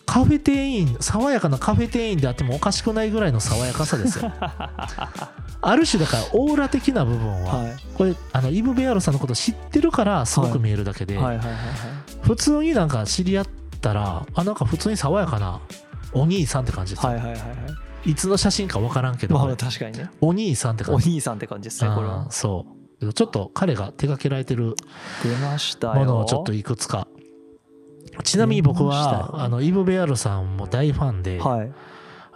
[0.05, 4.31] カフェ店員爽やかなカフェ店員であってもおかしくないぐらいの爽やかさですよ
[5.61, 7.75] ある種だからオーラ的な部分は、はい。
[7.95, 11.19] これあのイブ・ベアルさんのこと知ってるからすごく見えるだけで、
[12.21, 13.47] 普通になんか知り合っ
[13.79, 15.61] たらあなんか普通に爽やかな
[16.13, 17.47] お兄さんって感じですよ、はいはいはいは
[18.05, 18.11] い。
[18.11, 20.09] い、つの写真か分からんけど、まあ確かにね。
[20.19, 22.31] お兄さんって感おじ兄さんって感じですねこれは。
[22.31, 22.65] そ
[23.01, 23.13] う。
[23.13, 24.75] ちょっと彼が手掛けられてる
[25.23, 25.93] 出ましたよ。
[25.95, 27.07] ものをちょっといくつか。
[28.23, 31.71] ちなみに僕はあのイブ・ベアルさんも大ファンで、はい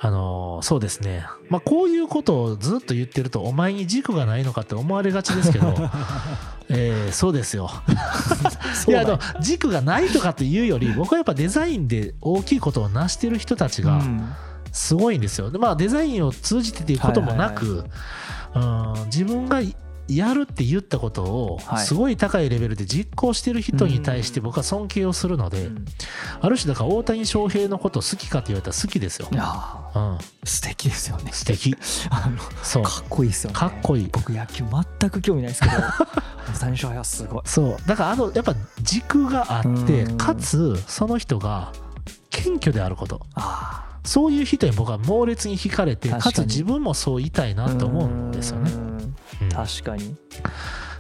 [0.06, 5.74] あのそうですね、まあ、こういうことをずっと言ってるとお前に軸がないのかって思われがちですけど、
[6.70, 7.72] えーそうですよ。
[8.88, 14.30] いやあの軸がないとかっていうより僕はやっぱデザインで大きいことを成してる人たちがうん。
[14.72, 15.50] すごいんですよ。
[15.50, 17.86] でまあデザインを通じてっていうこともなく、
[18.54, 19.62] うん自分が
[20.08, 21.86] やるって言ったことをはい。
[21.86, 25.86] すごい高いレベルで実行してる人に対して僕は尊敬をするので、うん。
[26.42, 29.28] ある種だから大谷翔平のこと好きかって言われたら好きですよ。
[29.32, 29.36] い。
[29.36, 30.14] やー。
[30.14, 31.32] うん、素敵ですよね。
[31.32, 31.76] 素敵。
[32.12, 32.84] あのそう。
[32.84, 33.56] かっこいいですよね。
[33.56, 34.10] かっこいい。
[34.12, 34.64] 僕野球
[35.00, 35.76] 全く興味ないですけど
[36.54, 37.42] 大谷翔平はすごい。
[37.46, 37.88] そう。
[37.88, 40.18] だからあのやっぱ軸があってうん。
[40.18, 41.72] かつその人が
[42.30, 43.22] 謙虚であること。
[43.34, 48.72] あそういう人に僕は猛烈に惹かれて確かつ自分もそう言いたいなあと思うんですよね。
[48.72, 48.88] うん。
[49.42, 49.50] うん。
[49.50, 50.16] 確かに。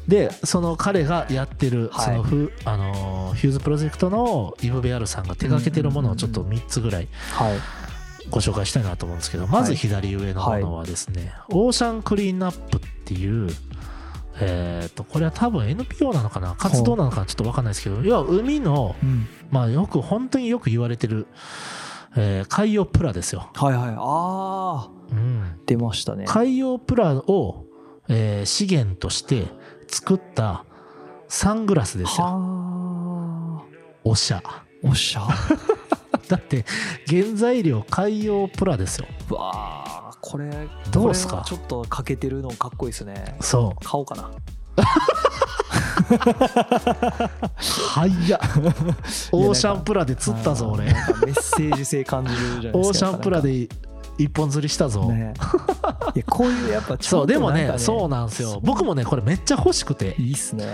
[0.07, 2.05] でその彼がやってるはい。
[2.05, 7.57] そのフ,、あのーフューズプロジェクトのイブ・ベアルさんが手掛けてるものをちょっと3つぐらいはい。
[8.29, 13.49] ご紹介したいなと思うんですけどまず左上のものはですね、オーシャンクリーンアップっていう
[14.37, 16.55] えー、とこれは多分 NPO なのかな？
[16.55, 17.25] 活動なのかな？
[17.25, 19.27] ちょっと分かんないですけど要は海のうん。
[19.51, 21.27] まあよく本当によく言われてる、
[22.15, 23.89] えー海洋プラですよ、はいはい。
[23.89, 26.25] ああうん、出ましたね。
[26.27, 27.65] 海洋プラを、
[28.07, 29.47] えー資源として
[29.87, 30.65] 作った
[31.27, 32.25] サングラスですよ。
[32.27, 33.65] はあ
[34.03, 34.41] おしゃ。
[34.83, 35.27] おっしゃ。
[36.29, 36.65] だって
[37.07, 39.07] 原材料海洋プラですよ。
[39.29, 39.51] うわ
[40.09, 40.51] あこれ
[40.91, 41.43] どうっすか？
[41.45, 43.35] ちょっと欠けてるのかっこいいですね。
[43.41, 43.85] そう。
[43.85, 44.31] 買おうかな
[47.67, 48.39] はいや
[49.31, 50.85] オーシャンプラで釣ったぞ俺。
[50.85, 53.67] メッセージ性感じるじゃないですかオーシャンプラで
[54.17, 55.33] 一本釣りしたぞ、ね。
[56.15, 58.59] いやこういうやっぱちょっとそうでもねそうなんですよ。
[58.63, 60.65] 僕もねこれめっちゃ欲しくて、いいっすね。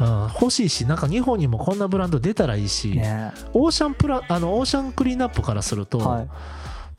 [0.00, 3.32] うん、欲しいしなんか日本にもこんなブランド出たらいいし、ね。
[3.52, 6.28] オーシャンプラあのオーシャンクリーンアップからすると、はい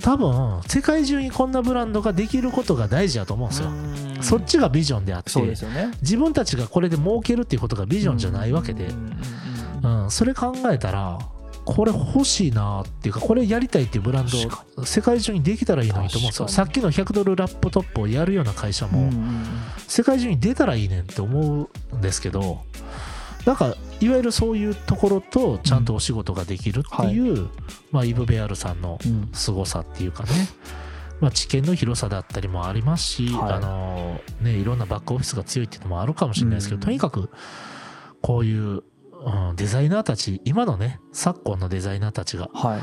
[0.01, 4.23] 多分世界中にこんなブランドができることが大事だと思うんですよ、うん。
[4.23, 5.91] そっちがビジョンであってね。
[6.01, 11.19] 自分たちがこれで儲けるっていうことがビジョンじゃないわけで、うんそれ考えたら
[11.63, 14.37] これ欲しいなっていうかこれやりたいっていうブラン確
[14.75, 16.45] ド世界中にできたらいいのにと思うんですよ。
[16.45, 19.11] 確さっきの100ドルラップトップをやるような会社も、
[19.87, 22.63] 世界中に出たらいいねんって思うんですけど
[23.45, 27.49] なんかいわゆるそういうところとちゃんとお仕事ができるっていう、
[27.91, 29.29] まあ、イブ・ベアルさんのうん。
[29.33, 30.29] 凄さっていうかね、
[31.19, 33.53] まあ、知見の広さだったりもありますし、はい。
[33.53, 36.81] あのね、いろんなバックオフィスが強いっていうのもあるかもしれないですけど、うん。
[36.81, 37.29] とにかく
[38.21, 38.83] こういう、うん
[39.57, 42.81] デザイナーたち今のね昨今のデザイナーたちがはい。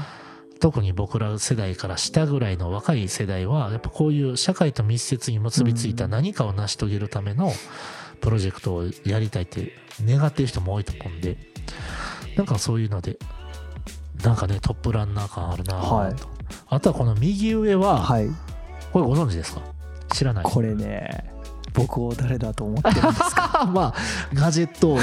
[0.59, 7.53] 特に僕ら世代から下ぐらいの若い世代はやっぱこういう社会と密接に結びついた何かを成し遂げるための
[8.21, 9.73] プロジェクトをやりたいって
[10.05, 11.37] 願ってる人も多いと思うんで
[12.37, 13.19] なんかそういうので
[14.25, 16.15] なんかねトップランナー感あるなと、はい。
[16.69, 18.29] あとはこの右上は、はい。
[18.93, 19.61] これご存知ですか？
[20.13, 20.45] 知らない。
[20.45, 21.33] これね
[21.75, 23.69] 僕を誰だと思ってるんですか？
[23.73, 23.95] まあ
[24.33, 24.99] ガジェット王。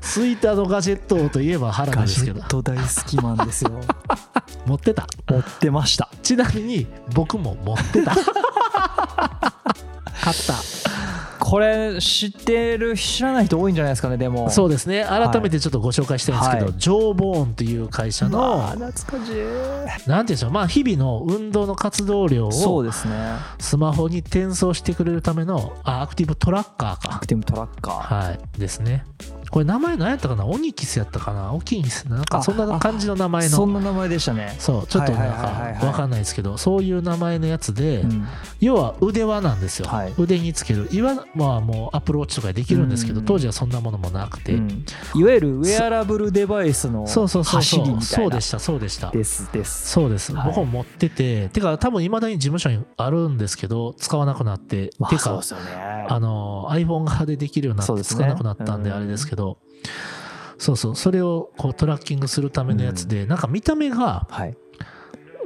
[0.00, 2.36] スイタのガジェット王といえば原田ガですけど。
[2.38, 3.72] ジェット大好きマンですよ。
[4.66, 5.06] 持ってた。
[5.28, 6.08] 持ってました。
[6.22, 8.14] ちなみに僕も持ってた。
[10.22, 10.54] 買った
[11.44, 14.48] これ知ってる知らない人多いんじゃないですかねでも。
[14.48, 15.04] そうですね。
[15.04, 16.74] 改めてちょっとご紹介したいんですけど、はい。
[16.78, 20.08] ジョー・ボーンっていう会社の、まあ懐かしい。
[20.08, 20.50] なんていうんでしょう。
[20.52, 23.14] まあ日々の運動の活動量をそうですね。
[23.58, 28.26] スマホに転送してくれるためのあアクティブトラッカーアかクティブトラッカー。
[28.26, 28.38] はい。
[28.58, 29.04] ですね
[29.52, 30.46] これ名前何やったかな？
[30.46, 31.52] オニキスやったかな？
[31.52, 33.50] オキニスなんかそんな感じの名前の。
[33.50, 34.56] そんな名前でしたね。
[34.58, 38.26] そうちょっとなんか分かんないですけどそういう名前のやつで、うん。
[38.60, 40.14] 要は腕輪なんですよ、はい。
[40.16, 40.88] 腕につける。
[40.90, 43.26] 今はもうアプローチとかできるんですけど、うん。
[43.26, 44.86] 当時はそんなものもなくて、うん。
[45.14, 47.28] いわゆるウェアラブルデバイスのそう。
[47.28, 48.30] そうそう走りそうみたいうな。
[48.30, 49.10] そでしたそうでした。
[49.10, 49.90] ですです。
[49.90, 50.46] そうです、はい。
[50.46, 56.06] 僕も持ってててか多分いまだに事務所にあるんですけど使わなくなって、まてかあそうですよね。
[56.08, 59.41] あの iPhone 側でできるようになって使わなくなったんでうんあれですけど、
[60.58, 60.96] そうそう。
[60.96, 64.56] それをこうトラッキングするためのやつで、なんか見た目がはい。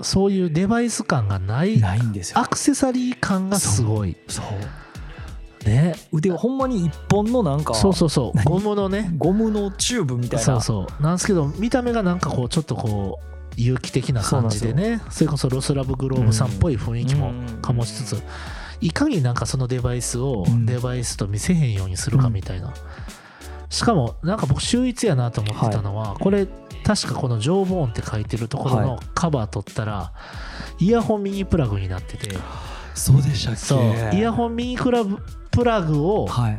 [0.03, 2.39] そういうデバイス感がないないんですよ。
[2.39, 4.15] アクセサリー感がすごい。
[4.29, 5.67] そう。
[5.67, 5.95] ね。
[6.13, 8.37] 腕はほんまに一本のなんかそうそうそう。
[8.37, 8.45] 何？
[8.45, 9.11] ゴムのね。
[9.17, 10.45] ゴムのチューブみたいな。
[10.45, 11.03] そうそう。
[11.03, 15.01] なんですけど見た目がなんかこうちょっとこう有機的な感じでね。
[15.09, 17.33] それこそロスラブグローブさんっぽい雰囲気も
[17.63, 18.23] 醸しつつ
[18.83, 20.67] いかになんかそのデバイスをうん。
[20.67, 22.75] デバイスと見せへんようにするかみたいな
[23.69, 26.47] しかもなんか僕秀逸やなと思ってたのはこれ
[26.85, 30.13] 確かこの「ジョーボーン」って書いてるところはのカバー取ったら
[30.79, 32.37] イヤホンミニプラグになってて。
[32.95, 33.61] そうでしたっけ。
[33.61, 34.15] そう。
[34.15, 35.19] イヤホンミニクラブ
[35.51, 36.59] プラグをはい。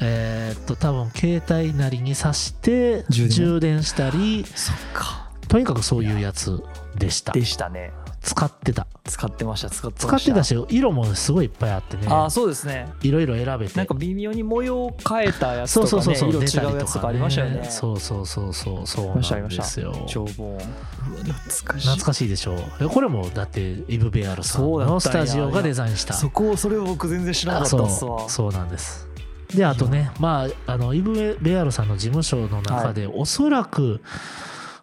[0.00, 5.30] えーっと多分携帯なりに挿して充電したりそっか。
[5.48, 6.62] とにかくそういうやつ
[6.96, 7.32] でした。
[7.32, 7.92] でしたね
[8.26, 8.88] 使ってた。
[9.04, 10.32] 使ってました使って使ました。
[10.32, 12.08] ってたし色もすごいいっぱいあってね。
[12.10, 12.88] ああそうですね。
[13.02, 13.74] いろいろ選べて。
[13.76, 17.64] なんか微妙に模様を変えたやつそうとかねそうそうそう色違うやつとかありましたよね。
[17.70, 18.86] そうそうそうそう。
[18.86, 21.88] そうありましたあなんですよ消防うわ懐かしい。
[21.88, 22.88] 懐かしいでしょう。
[22.88, 26.14] これもだってイブ・ベアルさんのスタジオがデザインした。
[26.14, 28.28] そこをそれを僕全然知らなかったそうっすわ。
[28.28, 29.06] そうなんです。
[29.54, 34.00] であとねまああのイブ・ベアルさんの事務所の中で、おそらく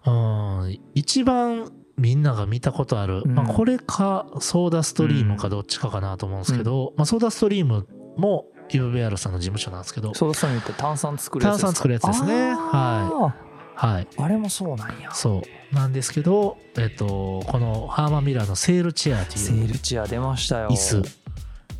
[0.06, 3.36] うん一番みんなが見たことある、うん。
[3.36, 11.67] まあ、これかソーダストリームかどっちかかなと思うんですけど、まあ、ソーダストリームもイブ・ベアルさんの事務所なんですけどソーダストリームって炭酸作るやつですか？
[11.67, 12.51] 炭酸作るやつですね。
[12.56, 13.36] あ
[13.75, 14.08] はい。
[14.15, 14.23] ー。
[14.23, 15.12] あれもそうなんや。
[15.13, 15.75] そう。
[15.75, 20.69] なんですけど、えっと、このハーマン・ミラーのセールチェアとセいうールチェア出ましたよ。
[20.69, 21.01] 椅子。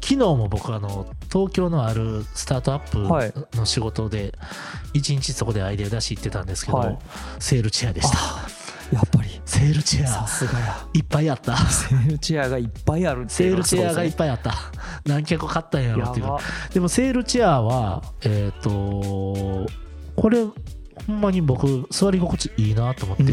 [0.02, 4.34] 昨日も僕あの東京のあるスタートアはいップの仕事で
[4.94, 7.00] 一日そこでアイデア出し行ってたんですけど、はい。
[7.40, 8.18] セールチェアでした。
[8.18, 8.48] あ
[8.94, 9.42] やっぱり。
[9.46, 10.88] セールチェさアすがや。
[10.94, 11.58] いっぱいあった。
[11.58, 14.54] セールチェアがいっぱいあるセールチェアがいっぱいあった。
[15.06, 16.28] 何脚買ったんやねろっていう。
[16.74, 19.68] でもセールチェアはえっ、と
[20.16, 23.24] これほんまに僕座り心地いいなと思って、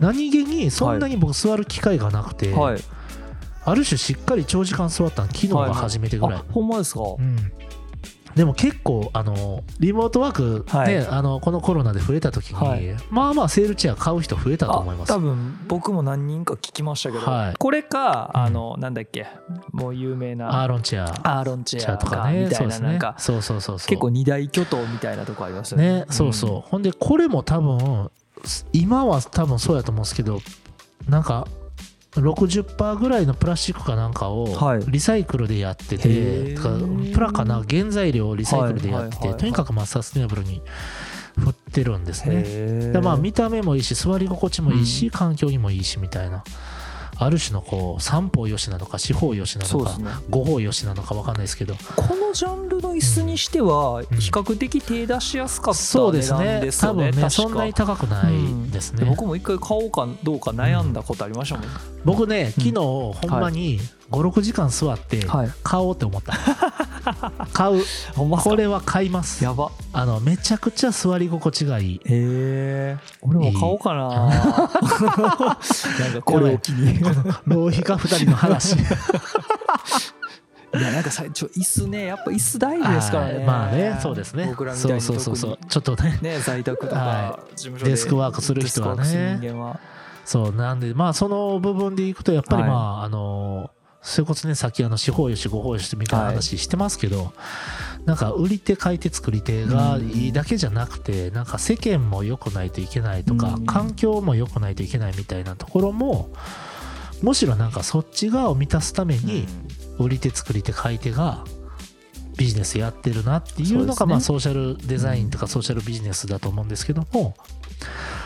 [0.00, 2.80] 何気にそんなに僕座る機会がなくて、はい。
[3.64, 7.00] ある種しっかり長時間座ったの昨日が初めてぐらい、あほんまですか。
[7.00, 7.52] うん、
[8.36, 11.06] でも結構あのリモートワーク、ねはい。
[11.08, 12.94] あのこのコロナで増えた時に、はい。
[13.10, 15.08] まあまあセールチェア買う人増えたと思います。
[15.08, 17.54] 多分僕も何人か聞きましたけど、はい。
[17.58, 18.40] これかうん。
[18.42, 19.26] あの、なんだっけ
[19.72, 22.44] もう有名アーなロンチェアアーロンチェアとかね。
[22.44, 23.88] かみたいななんかそうそうそうそう。
[23.88, 26.00] 結構二大巨頭みたいなとこありますよね。
[26.00, 26.68] ね、そうそう。
[26.68, 28.10] ほんでこれも多分
[28.72, 30.40] 今は多分そうやと思うんですけど
[31.08, 31.46] なんか
[32.20, 34.84] 60%ぐらいのプラスチックかなんかをはい。
[34.88, 36.56] リサイクルでやってて、へー。
[36.56, 37.62] とかプラかな？
[37.68, 39.40] 原材料をリサイクルでやってて、はいはいはいはい。
[39.40, 40.62] とにかくまあサステナブルに
[41.38, 42.42] 振ってるんですね。
[42.46, 45.10] へでまあー見た目もいいし座り心地もいいし、うん。
[45.10, 46.42] 環境にもいいしみたいな
[47.18, 49.98] ある種のこう三方よしなのか四方よしなのか
[50.28, 51.74] 五方よしなのか分かんないですけど。
[51.96, 54.04] このジャンルの椅子にしてはん。
[54.18, 56.60] 比較的手出しやすかったですね。
[56.60, 57.10] ですよね。
[57.10, 61.66] 多分ねそんなに高くないですね、で僕も一回買おうかどうか悩んだことありましたもん、
[62.04, 63.80] 僕ね昨日ほんまに
[64.10, 65.50] 56時間座ってはい。
[65.62, 66.32] 買おうって思った、
[67.52, 67.82] 買う。
[68.14, 68.50] ほんまっすか？
[68.50, 69.42] これは買います。
[69.42, 69.70] やば。
[69.92, 71.94] あのめちゃくちゃ座り心地がいい。
[71.96, 72.96] へえ。
[73.22, 74.08] 俺も買おうかな。
[74.28, 75.58] なんか
[76.24, 76.54] これ。
[76.54, 77.00] を機にい
[77.46, 78.76] 浪費家2人の話。
[80.72, 83.34] やなんかさちょ椅子ねやっぱ椅子大事ですからね。
[83.36, 83.44] はい。
[83.44, 84.46] まあねそうですね。
[84.46, 86.18] 僕らみたいにそうそうそうちょっとね。
[86.22, 87.90] ね在宅とはか事務所で。
[87.92, 89.40] デスクワークする人はね。
[90.24, 92.70] そうなんでまあその部分でいくとやっぱりはい。
[92.70, 93.70] まあ、あの
[94.06, 94.54] それこそね。
[94.54, 97.32] さっきあの四方よし五方よしみたいな話してますけど、
[98.04, 103.66] なんか売り手買い手作り手がいいだけじゃなくて、なんか世間も良くないといけないとか、うん。
[103.66, 106.30] 環境も良くないといけないみたいなところも
[107.20, 109.48] むしろなんかそっち側を満たすために
[109.98, 111.44] 売り手作り手買い手が
[112.36, 114.12] ビジネスやってるなっていうのがね。
[114.12, 117.34] まあソーシャルデザインとかソーシャルビジネスだと思うんですけども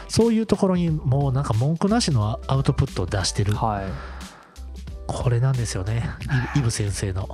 [0.08, 3.54] そういうところにもうなんか文句なしのアウトプットを出してる。
[3.54, 4.19] はい
[5.20, 6.02] これなんですよね。
[6.56, 7.28] イイブ先生の。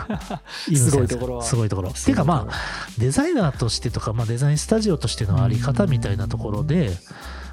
[0.74, 1.42] すごいところは。
[1.42, 1.90] すごいところ。
[1.90, 2.54] っていうかまあ
[2.96, 6.96] デザイナーとしてとか、まあ、デザインスタジオとしてのあり方みたいなところで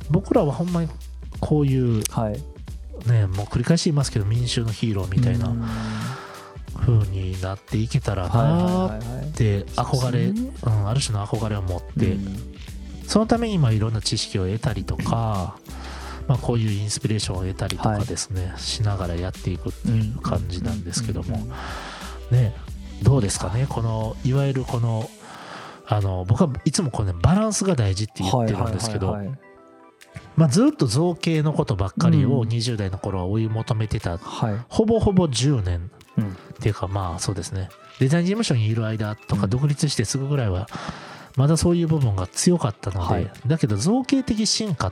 [0.10, 0.90] 僕らはほんまに
[1.42, 2.42] こういうはい。
[3.10, 5.68] ねもう繰り返し言いますけど民衆のヒーローみたいなうん。
[6.80, 12.54] 風になっていけたらなって憧れ、そうん、ある種の憧れを持って、うん。
[13.06, 15.58] そのために今いろんな知識を得たりとか、
[16.28, 21.38] まあ、こういうインスピレーションを得たりとかですね、しながらやっていくっていう感じなんですけども、
[22.32, 22.54] ね
[23.04, 25.08] どうですかねこのいわゆるこの
[25.86, 29.48] あの僕はいつもこれねバランスが大事って言ってるんですけど、はいはいはいはい。
[30.36, 32.48] まあ、ずっと造形のことばっかりをうん。
[32.48, 34.66] 20代の頃は追い求めてた、はい。
[34.68, 36.30] ほぼほぼ10年うん。
[36.30, 37.70] っていうかまあそうですね。
[38.00, 39.50] デザイン事務所にいる間とかうん。
[39.50, 40.68] 独立してすぐぐらいは
[41.38, 43.32] まだそういう部分が強かったので、はい。
[43.46, 44.92] だけど造形的進化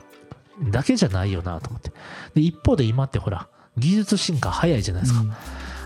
[0.62, 1.92] だけじゃないよなと思って。
[2.34, 5.32] で一方で今ってほら技術進化早いじゃないですか、うん。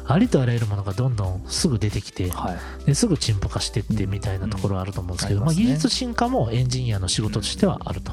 [0.06, 2.86] ありとあらゆるものがどんどんすぐ出てきてはい。
[2.86, 8.12] ですぐ陳腐化してってみたいなところはあると思うんですけど、ま技術進化もエンジニアの仕事としてはあると。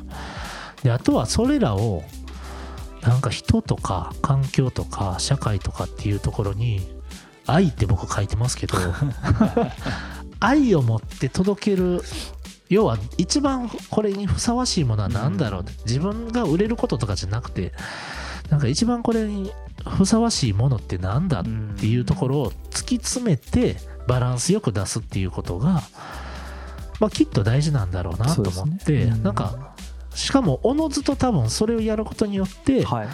[0.84, 2.04] であとはそれらを
[3.02, 6.82] なんか人とか環境とか社会とかっていうところに
[7.46, 8.78] 愛って僕書いてますけど
[10.40, 12.04] 愛を持って届ける
[12.70, 17.74] 要は一番これにふさわしいものは何だろう、自分が売れることとかじゃなくて
[18.50, 19.52] なんか一番これに
[19.86, 21.44] ふさわしいものって何だっ
[21.80, 25.84] ていうところを突き詰めてバランスよく出すっていうことが、
[27.00, 29.12] まあ、きっと大事なんだろうなと思って、ね。
[29.12, 29.24] うん。
[29.24, 29.76] なんか
[30.14, 33.08] しかもおのずと多分それをやることによって、はい。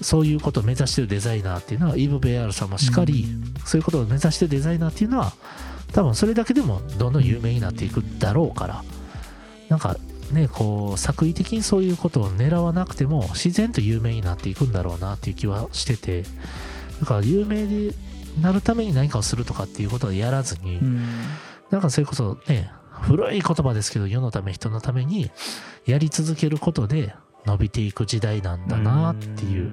[0.00, 3.54] そういうことを目指してるデザイナーっていうのはイーブ・ベアールさんもしっかり、うん。
[3.64, 5.32] そういうことを目指してるデザイナーっていうのは
[5.92, 8.84] 多分それだけでもどんどん有名になっていくだろうから。
[9.68, 9.96] なんか
[10.32, 16.24] ねこう作為的にそういうことを狙わなくても自然と有名になっていくんだろうなっていう気はしてて。
[17.00, 17.94] だから有名に
[18.40, 21.06] なるために何かをするとかっていうことはやらずに、うん。
[21.70, 25.30] なんかそれこそね古い言葉ですけど世のため人のために
[25.86, 27.14] やり続けることで
[27.46, 29.72] 伸びていく時代なんだなっていう、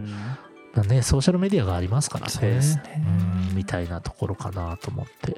[0.88, 2.32] ね、ソーシャルメディアがありますからね。
[2.32, 3.04] そうですね。
[3.50, 5.38] うんみたいなところかなと思って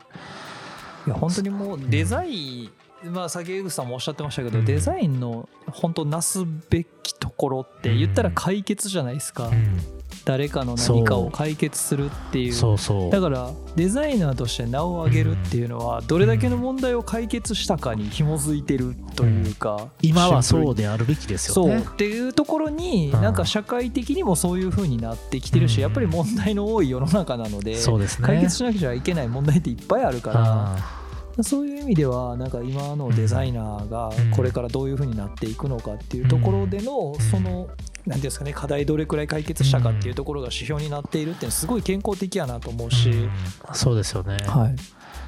[1.08, 4.66] いや本当にもうデザイン、まあ先江口さんもおっしゃってましたけど、うん。
[4.66, 9.80] デザインの本当なすべきところって言ったら解決じゃないですか、うん。
[10.26, 12.54] 誰かの何かを解決するっていう。
[12.54, 13.10] そうそう。
[13.10, 23.22] だからデザイナーとして名を上げるっていうのはどれだけの問題を解決したかに紐づいてるというか、今はそうであるべきですよそうねっていうところにうん。
[23.22, 25.82] なんか社会的にもそういう風になってきてるしうん。
[25.84, 27.78] やっぱり問題の多い世の中なので
[28.22, 30.97] 解決しなきゃいけない問題っていっぱいあるからあ
[31.44, 34.32] そういう意味ではなんか今のデザイナーがうん。
[34.32, 37.22] これからどういう風になっていくのかっていうところでのん。
[37.22, 37.70] その
[38.06, 43.10] 何ですかね課題どれくらい解決したかっていうところが指標になっているってすごい健康的やなと思うし。
[43.10, 43.30] うん。
[43.74, 44.76] そうですよね、はい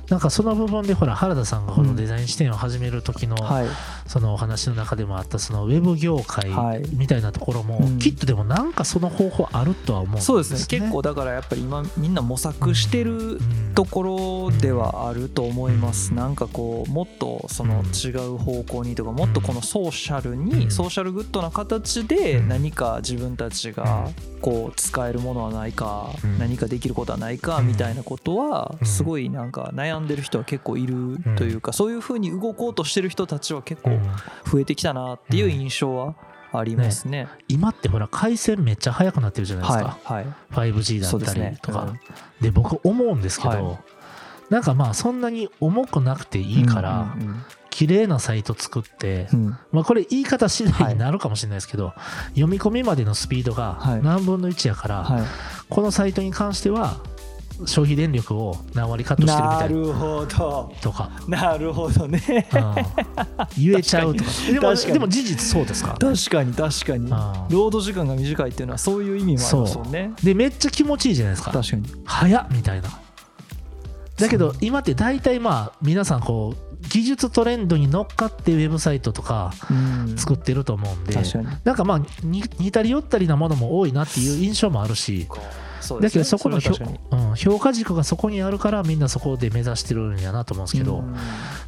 [0.10, 3.68] なんかその部分でほら原田さんがこのデザイン視点を始める時のはい。
[4.07, 6.84] そのお話の中でもあったそのウェブ業界はい。
[6.95, 7.99] みたいなところもうん。
[7.99, 10.26] きっとでもなんかその方法あるとは思うんですね。
[10.26, 10.80] そうですね。
[10.80, 13.39] 結構だからやっぱり今みんな模索してるうん。
[13.76, 16.18] ところではあると思います、うん。
[16.18, 20.45] なんかこうもっとその違う方向にとかもっとこのソーシャルうん。
[20.45, 22.47] にソーシャルグッドな形でうん。
[22.47, 24.10] 何か自分たちが
[24.41, 26.39] こう使えるものはないかうん。
[26.39, 27.68] 何かできることはないかうん。
[27.68, 28.88] みたいなことはうん。
[28.88, 34.02] すごいなんか悩んでる人は結構いるというかそういうふうに動こうとしてる人たちは結構うん。
[34.52, 36.16] 増えてきたなっていう印象は
[36.52, 37.28] ありますね。
[37.47, 40.74] 今ってほら回線めっちゃ速くなってるじゃないですか、はいはい。
[40.74, 41.58] 5G だったりそうですね。
[41.62, 42.00] とかうん
[42.41, 43.80] で,、僕思うんですけど、はい。
[44.50, 49.45] なんかまあそんなに重くなくていいから、うんうん綺麗なサイト作って、うん。
[49.45, 51.93] うんまあこれ言い方次第になるかもしれないですけど、
[52.30, 54.04] 読み込みまでのスピードがはい。
[54.04, 55.24] 何分の1やから、はい。
[55.70, 57.00] このサイトに関しては
[57.66, 59.76] 消費電力を何割カットしてるみたいな。
[59.76, 60.74] なるほど。
[60.82, 62.47] とか、なるほどね。
[62.53, 62.76] うん。
[63.57, 64.30] 言えちゃうとか。
[64.51, 67.12] でもでも事実そうですか確かに確かに。
[67.12, 67.47] うん。
[67.49, 70.14] 労働時間が短いっていうのはそういう意味もありますもんね。
[70.24, 71.51] でめっちゃ気持ちいいじゃないですか。
[71.51, 71.84] 確かに。
[72.05, 72.89] 早っみたいな。
[74.18, 80.18] だけど今って大体まあ皆さんこう技術トレンドに乗っかってウェブサイトとかうん。
[80.18, 81.47] 作ってると思うんで、確かに。
[81.64, 85.28] なんかまあに似たり寄ったりなものも多いなっていう印象もあるし
[85.90, 86.24] そうですね。
[86.24, 87.30] だけどそこの評れは確かに。
[87.30, 91.16] うん、評価軸がそこにあるからみんなそこで目指してるんやなと思うんですけど、うん。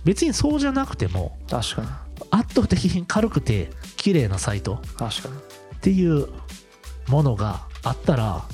[0.06, 1.88] 別にそうじゃなくても確かに。
[2.30, 5.36] 圧倒的に軽くて綺麗なサイト確かに。
[5.36, 6.28] っていう
[7.08, 8.46] ものがあったら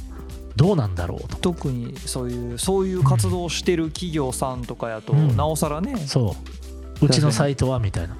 [0.56, 1.36] どうなんだろうと。
[1.38, 5.36] 特にそういうそういう活動をしてる企業さんとかやと、うん。
[5.36, 5.98] なおさらね。
[5.98, 6.36] そ
[7.02, 7.06] う。
[7.06, 8.16] うちのサイトはみたいな、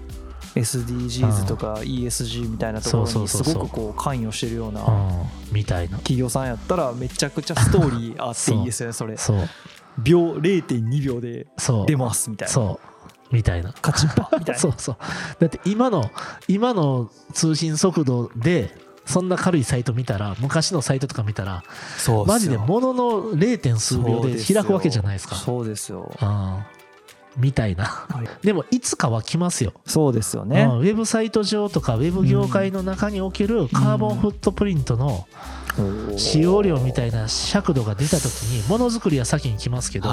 [0.60, 5.98] SDGs とか ESG みたいなところにすごくこう関与してるようなうん、みたいな。
[5.98, 9.16] 企業さんやったらめちゃくちゃストーリーあっていいですよね それ。
[9.98, 11.48] 秒0.2秒で
[11.88, 12.54] 出ますみたいな。
[12.54, 13.36] そう。
[13.36, 13.74] みたいな。
[13.74, 14.60] カチッパみたいな。
[14.62, 14.98] そうそう。
[15.40, 16.10] だって今の
[16.48, 21.64] 今の通信速度でそんな軽いサイト見たら昔のサイトとか見たら
[22.26, 23.60] マジでものの 0.
[23.60, 25.36] 点数秒で開くわけじゃないですか。
[25.36, 26.12] そうですよ。
[26.22, 26.77] うん
[27.38, 27.86] みたいな。
[27.86, 28.28] はい。
[28.46, 30.64] でもいつかは来ますよ、そうですよね。
[30.64, 35.28] うんウェブサイト上とかウェブ業界の中におけるカーボンフットプリントの
[36.18, 40.10] 使用量みたいな尺度が出た時にものづくりは先に来ますけど、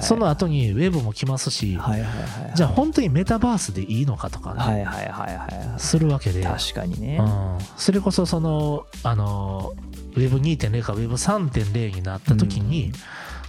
[0.00, 4.86] その後にウェブも来ますし、はいはいはいじゃあ本当にメタバースでいいのかとかね、
[5.78, 7.18] するわけで、確かにね。
[7.20, 9.74] うん、それこそそのあの
[10.12, 12.92] Web2.0 か Web3.0 になった時に、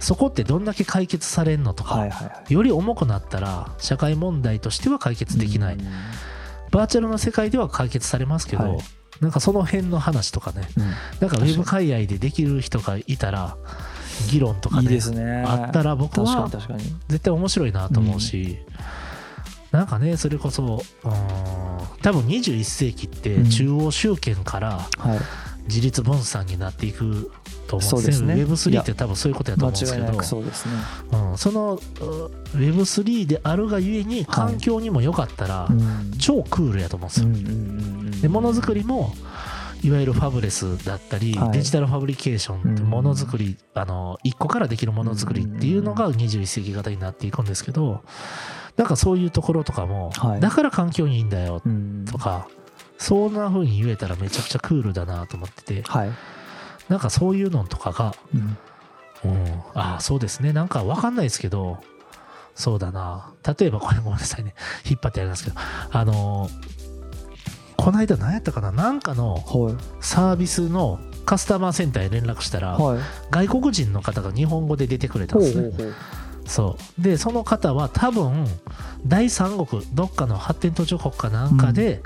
[0.00, 2.52] そこってどんだけ解決されんのとか、はいはいはい。
[2.52, 5.86] より重くなったら社会問題としては解決できない、うん
[6.72, 8.78] バーチャルの世界では解決されますけど、はい。
[9.20, 10.68] なんかその辺の話とかね。
[11.20, 13.56] なんかウェブ界隈でできる人がいたら
[14.30, 15.44] 議論とかねですね。
[15.46, 16.50] あったら僕は
[17.08, 18.58] 絶対面白いなと思うし、
[19.70, 21.12] なんかねそれこそうん
[22.02, 23.48] 多分21世紀ってうん。
[23.48, 25.18] 中央集権からはい。
[25.68, 27.32] 自立分散になっていく
[27.66, 28.34] と思そううんですね。
[28.34, 30.04] Web3 って多分そういうことやと間思うんですけど。
[30.04, 30.72] 違いなくそうですね。
[31.12, 31.78] うん、そのう
[32.56, 36.12] Web3 であるがゆえに環境にも良かったら、うん。
[36.18, 38.22] 超クールやと思うんですよ。
[38.22, 39.12] でものづくりも
[39.82, 41.52] いわゆるファブレスだったり、はい。
[41.52, 42.90] デジタルファブリケーションってうん。
[42.90, 48.02] ものづくり、あの1個からできるものづくりっていうのが21世紀型になっていくんですけど
[48.76, 50.40] なんかそういうところとかも、はい。
[50.40, 52.04] だから環境にいいんだようん。
[52.10, 52.48] とか、
[52.98, 55.82] そんな風に言えたらめちゃくちゃクールだなと思ってて。
[55.82, 56.10] はい
[56.88, 58.58] なんかそういうのとかが、うん。
[59.24, 60.52] うん、ああそうですね。
[60.52, 61.78] なんかわかんないですけど
[62.54, 63.32] そうだな。
[63.58, 64.54] 例えばこれごめんなさいね。
[64.88, 65.56] 引っ張ってやりますけど。
[65.90, 66.48] あの
[67.76, 68.72] この間何やったかな？
[68.72, 69.74] なんかのはい。
[70.00, 72.98] サービスのカスタマーセンターへ連絡したら、はい。
[73.30, 75.70] 外国人の方が日本語で出てくれたんですね。
[75.76, 75.94] ほう
[76.46, 77.02] そう。
[77.02, 78.46] でその方は多分
[79.06, 82.02] 第三国どっかの発展途上国かなんかで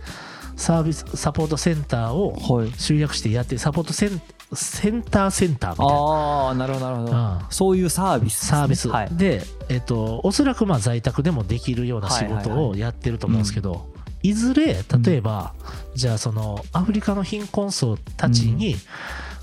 [0.57, 2.73] サービスサポートセンターをほうはい。
[2.77, 4.21] 集約してやってサポートセン
[4.53, 5.93] センターセンターみたいな。
[5.93, 7.13] ああなるほどなるほど。
[7.13, 7.39] うん。
[7.51, 8.49] そういうサービスね。
[8.49, 9.09] サービス、はい。
[9.13, 12.45] で、えっとおそらくまあ在宅でもできるような仕はいはいはい。
[12.45, 13.87] 事をやってると思うんですけど、
[14.23, 15.55] いずれ例えば、
[15.95, 18.77] じゃあそのアフリカの貧困層たちに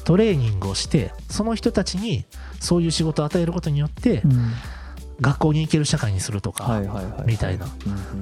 [0.03, 2.26] トレーニングをしてその人たちに
[2.60, 4.51] そういう仕事を与えることによってうん
[5.20, 6.82] 学校に行ける社会にするとか、
[7.26, 7.68] みたいな。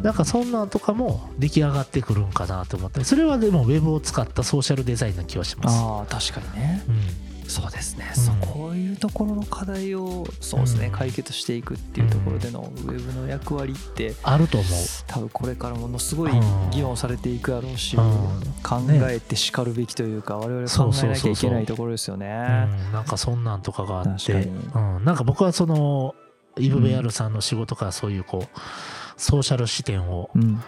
[0.01, 3.03] なんかそんなんとかも出来上がってくるんかなと思って。
[3.03, 5.77] それはでもウェブを使ったソーシャルデザインな気はします。
[5.77, 6.83] ああ確かにね。
[6.87, 7.25] うん。
[7.47, 8.23] そうですね、うん。
[8.23, 10.91] そうこういうところの課題をそうですね、うん。
[10.93, 14.71] 解決していくっていうところでのウェブの役割ってあると思う。
[15.05, 16.71] 多分これからものすごいうん。
[16.71, 18.03] 議論されていくやろうし、うん。
[18.63, 22.67] 考えてしかるべきというか、我々考えなきゃいけないところですよね。
[22.87, 26.15] うん、なんかそんなんとかがあって、確うん、なんか僕はその
[26.57, 28.59] イブ・ベアルさんの仕事からそういうこう
[29.17, 30.61] ソーシャル視点を、うん。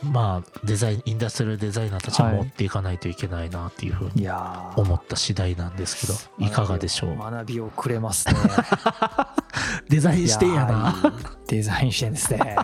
[0.00, 4.28] まあデザインインダストリアルデザイナーたちははい持っていかないといけないなっていうふうに
[4.76, 7.18] 思った次第なんですけど、いかがでしょう？
[7.18, 8.34] 学びをくれますね。
[9.90, 10.94] デザインしてんやな。
[11.48, 12.56] デザインしてんですね。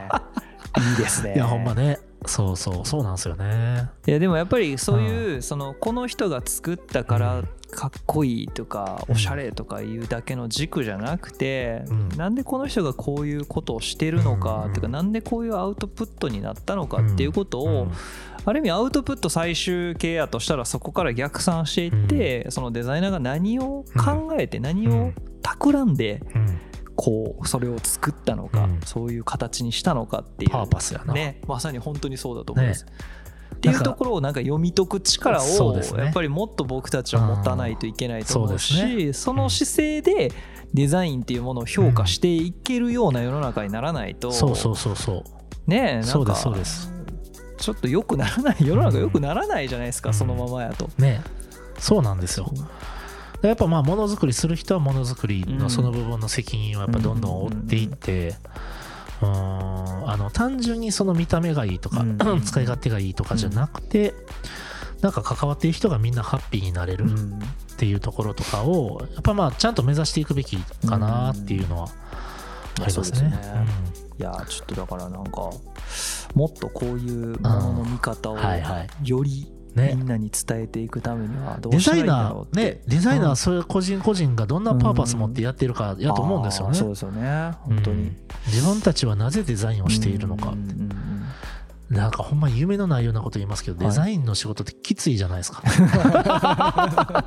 [0.79, 1.35] いいですね。
[1.35, 1.99] いやほんまね。
[2.25, 2.87] そうそう。
[2.87, 3.91] そうなんですよね。
[4.07, 7.43] いやでもやっぱりそういう、そのこの人が作ったから
[7.75, 9.15] かっこいいとか、うん。
[9.15, 12.09] おしゃれとかいうだけの軸じゃなくて、うん。
[12.11, 17.93] なんでこの人がこういうことをしてるのか、うんっていうかなんでこういうアウトプットになったのかっていうことを、うん。
[18.47, 25.13] ある意味アウトプット最終形やとしたらそこから逆算していって、そのデザイナーが何を考えて何を
[25.43, 26.59] 企んでうん。
[26.97, 28.81] こうそれを作ったのか、うん。
[28.85, 30.51] そういう形にしたのかっていう。
[30.51, 32.85] パーパスやな、ね、まさに本当にそうだと思います。
[32.87, 32.93] ね
[33.55, 40.33] っていうところをなんか読み解く力をやっぱりもっと僕たちは持たないといけないと思うしでその姿勢で
[40.75, 45.25] デザインっていうものを評価していけるような世の中にならないとそうそうそうそ
[45.67, 45.71] う。
[45.71, 46.93] ねえなんそうですかそうです。
[47.57, 50.15] ちょっと良くならない世の中良くならないじゃないですかうん。
[50.15, 50.91] そのままやと。
[50.99, 51.23] ね
[51.79, 52.53] そうなんですよ。
[53.43, 58.35] やっぱまあものづくりする人はものづくりのその部分の責任をやっぱどんどん負っていって、
[59.23, 62.43] うーんあの単純にその見た目がいいとか、うん。
[62.43, 64.15] 使い勝手がいいとかじゃなくて、
[65.01, 67.39] なんか関わっている人がみんなハッピーになれるうん。
[67.75, 70.57] っていうところとかをやっぱまあちゃんと目指していくべき
[70.87, 71.89] かなっていうのはあ
[72.79, 73.03] りますね。
[73.03, 73.39] そうですね。
[74.17, 75.51] いやちょっとだからなんか
[76.35, 78.39] もっとこういうものの見方を
[79.03, 86.75] よりねみんなに伝えていくためにはどうデしたらいいんだザイナー、ろうってね、デザイナー、うんそれ個人個人がどんなパーパス持ってやってるかやと思うんですよね。
[86.75, 87.53] そうですよね。
[87.63, 88.03] 本当に。
[88.03, 88.17] うん
[88.47, 90.51] 自分たちはなぜデザインをしているのか。
[90.51, 90.91] うんうんうん
[91.91, 93.87] なんかほんま夢のないようなこと言いますけど、はい。
[93.89, 95.63] デザインの仕事ってきついじゃないですか。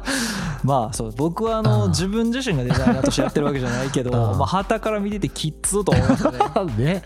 [0.64, 6.32] まあそう僕はあのうん自分自身がデザイナーとしてやってるわけじゃないけどうんまあ旗から見ててきっつと思いますね。
[6.78, 7.04] ね、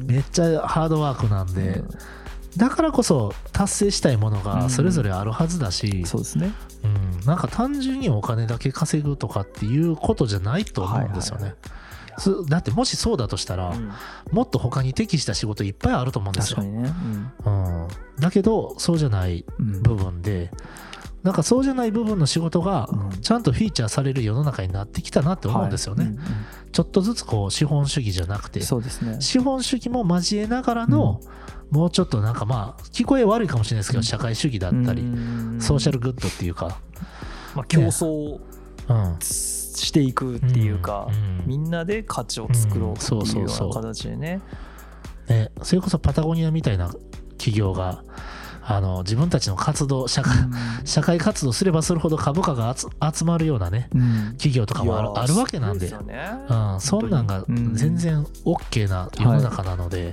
[0.00, 0.06] うん。
[0.06, 1.82] めっちゃハードワークなんで、
[2.56, 6.52] だからこそ達成したいものがそれぞれあるはずだし、そうですね。
[6.84, 7.26] うん。
[7.26, 11.44] なんか単純にお金だけ稼ぐとかっていうことじゃないと思うんですよね。
[11.44, 11.54] はい
[12.18, 13.90] すだってもしそうだとしたら、うん。
[14.32, 16.56] もっと他に適した仕事いっぱいあると思うんですよ。
[16.56, 16.92] 確かにね。
[17.46, 17.88] うん、
[18.20, 19.74] だけどそうじゃないうん。
[19.76, 20.50] うん部分で
[21.22, 23.20] なんかそうじゃない部分の仕事がうん。
[23.22, 26.04] ちゃんとフィーチャーされる世の中になってきたなって思うんですよね。
[26.04, 26.12] はい。
[26.12, 26.20] うん
[26.72, 29.20] ちょっとずつこう資本主義じゃなくてうんそうですね。
[29.20, 31.20] 資本主義も交えながらの、
[31.72, 34.04] もうちょっとなんかまあ聞こえ悪いかもしれないですけど、うん。
[34.04, 35.04] 社会主義だったり、う
[35.56, 35.60] ん。
[35.60, 36.78] ソーシャルグッドっていうか、
[37.54, 38.38] まあ競争
[38.88, 41.42] うん、していくっていうかうん。
[41.46, 43.44] みんなで価値を作ろうっていうよそう。
[43.44, 44.40] うそうな形でね。
[45.28, 46.92] ね、それこそパタゴニアみたいな
[47.38, 48.04] 企業が
[48.64, 50.32] あの自分たちの活動社会
[50.84, 54.32] 社会活動すればするほど株価が集集まるようなねうん。
[54.32, 55.88] 企業とかもあるあるわけなんで。
[55.88, 56.30] すごいすよね。
[56.48, 57.74] うん、そんなんがうん。
[57.74, 60.12] 全然 OK な世の中なので、や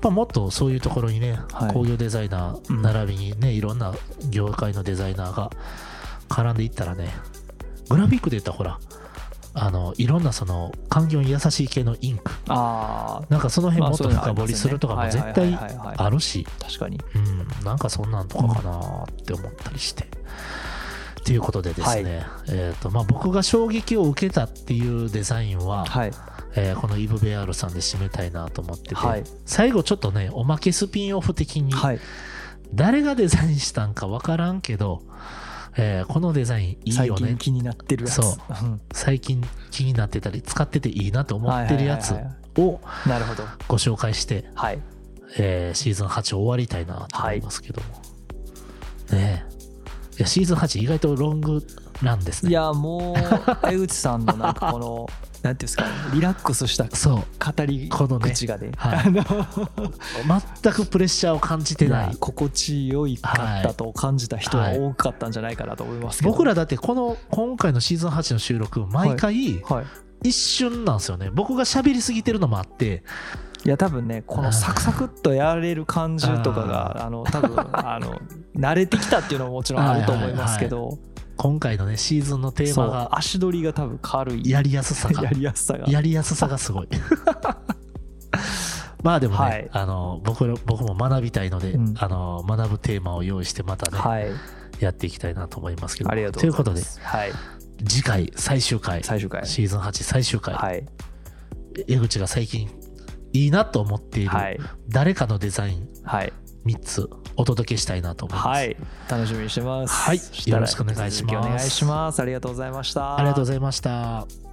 [0.00, 1.72] っぱもっとそういうところにね、はい。
[1.74, 3.94] 工業デザイナうんー並びにね、いろんな
[4.30, 5.50] 業界のデザイナーが
[6.28, 7.10] 絡んでいったらね
[7.90, 8.78] グラフィックで言ったらほら
[9.52, 12.30] あのいろんなその環境に優しい系のインク。
[12.48, 15.86] あなんかその辺まあもっと深掘りするとかも絶対はいはいはいはい。
[15.88, 17.00] はいあるし、あ確かに。
[17.16, 20.08] うん、なんかそんなんとかかなって思ったりして。
[21.24, 26.12] ということでですね、えーとまあ、僕が衝撃を受けたっていうデザインは、はい
[26.56, 29.24] えーこのイブ・ベアールさんで締めたいなと思ってて、はい。
[29.46, 32.00] 最後ちょっとねおまけスピンオフ的にはい。
[32.74, 35.02] 誰がデザインしたんか分からんけど、
[35.76, 37.28] えーこのデザインいい最よね。
[37.28, 38.14] 近気になってるやつ。
[38.16, 38.64] そう。
[38.64, 38.80] うん。
[38.92, 42.80] 最近気になってたり使ってていいなと思ってるやつはいはいはいを
[43.68, 44.80] ご紹介して、はい。
[45.38, 47.88] えーシーズン8終わりたいなと思いますけども、
[49.12, 50.16] ねえ。
[50.18, 51.64] いやシーズン8意外とロング
[52.02, 52.50] ランですね。
[52.50, 55.06] いやもう江口さんのなんかこの
[55.42, 57.16] なんていうんですかリラックスしたそう。
[57.16, 58.72] 語りこのね口がね。
[58.76, 58.98] はい。
[58.98, 62.16] あの全くプレッシャーを感じてない。
[62.16, 66.32] 心地よいかったと感じた人が多かったんじゃないかなと思いますけど。
[66.32, 70.28] 僕らだってこの今回のシーズン8の収録毎回はい。
[70.28, 71.30] 一瞬なんですよね。
[71.32, 73.02] 僕が喋りすぎてるのもあって。
[73.64, 78.18] いや多分ねこのサクサクっとやれる感じとかがあの多分あの
[78.56, 80.98] 慣れてきたっていうのももちろんあると思いますけど
[81.40, 84.50] 今回のねシーズンのテーマが足取りが多分軽い。
[84.50, 85.22] やりやすさが。
[85.24, 85.88] やりやすさが。
[85.88, 86.88] やりやすさがすごい。
[89.02, 89.68] まあでもね、はい。
[89.72, 91.94] あの僕ら僕も学びたいので、うん。
[91.96, 94.28] あの学ぶテーマを用意してまたね、はい。
[94.80, 96.10] やっていきたいなと思いますけど。
[96.10, 97.32] ありがとういうことでございますはい。
[97.88, 99.02] 次回最終回。
[99.02, 99.46] 最終回。
[99.46, 100.84] シーズン8最終回、はい。
[101.88, 102.68] 江口が最近
[103.32, 104.60] いいなと思っているはい。
[104.90, 105.88] 誰かのデザイン。
[106.04, 106.34] はい
[106.66, 108.76] 3つお届けしたいなと思います、はい。
[109.08, 109.94] 楽しみにしてます。
[109.94, 110.20] はい。
[110.46, 111.36] よろしくお願いします。
[111.36, 112.20] お願いします。
[112.20, 113.16] ありがとうございました。
[113.16, 114.49] ありがとうございました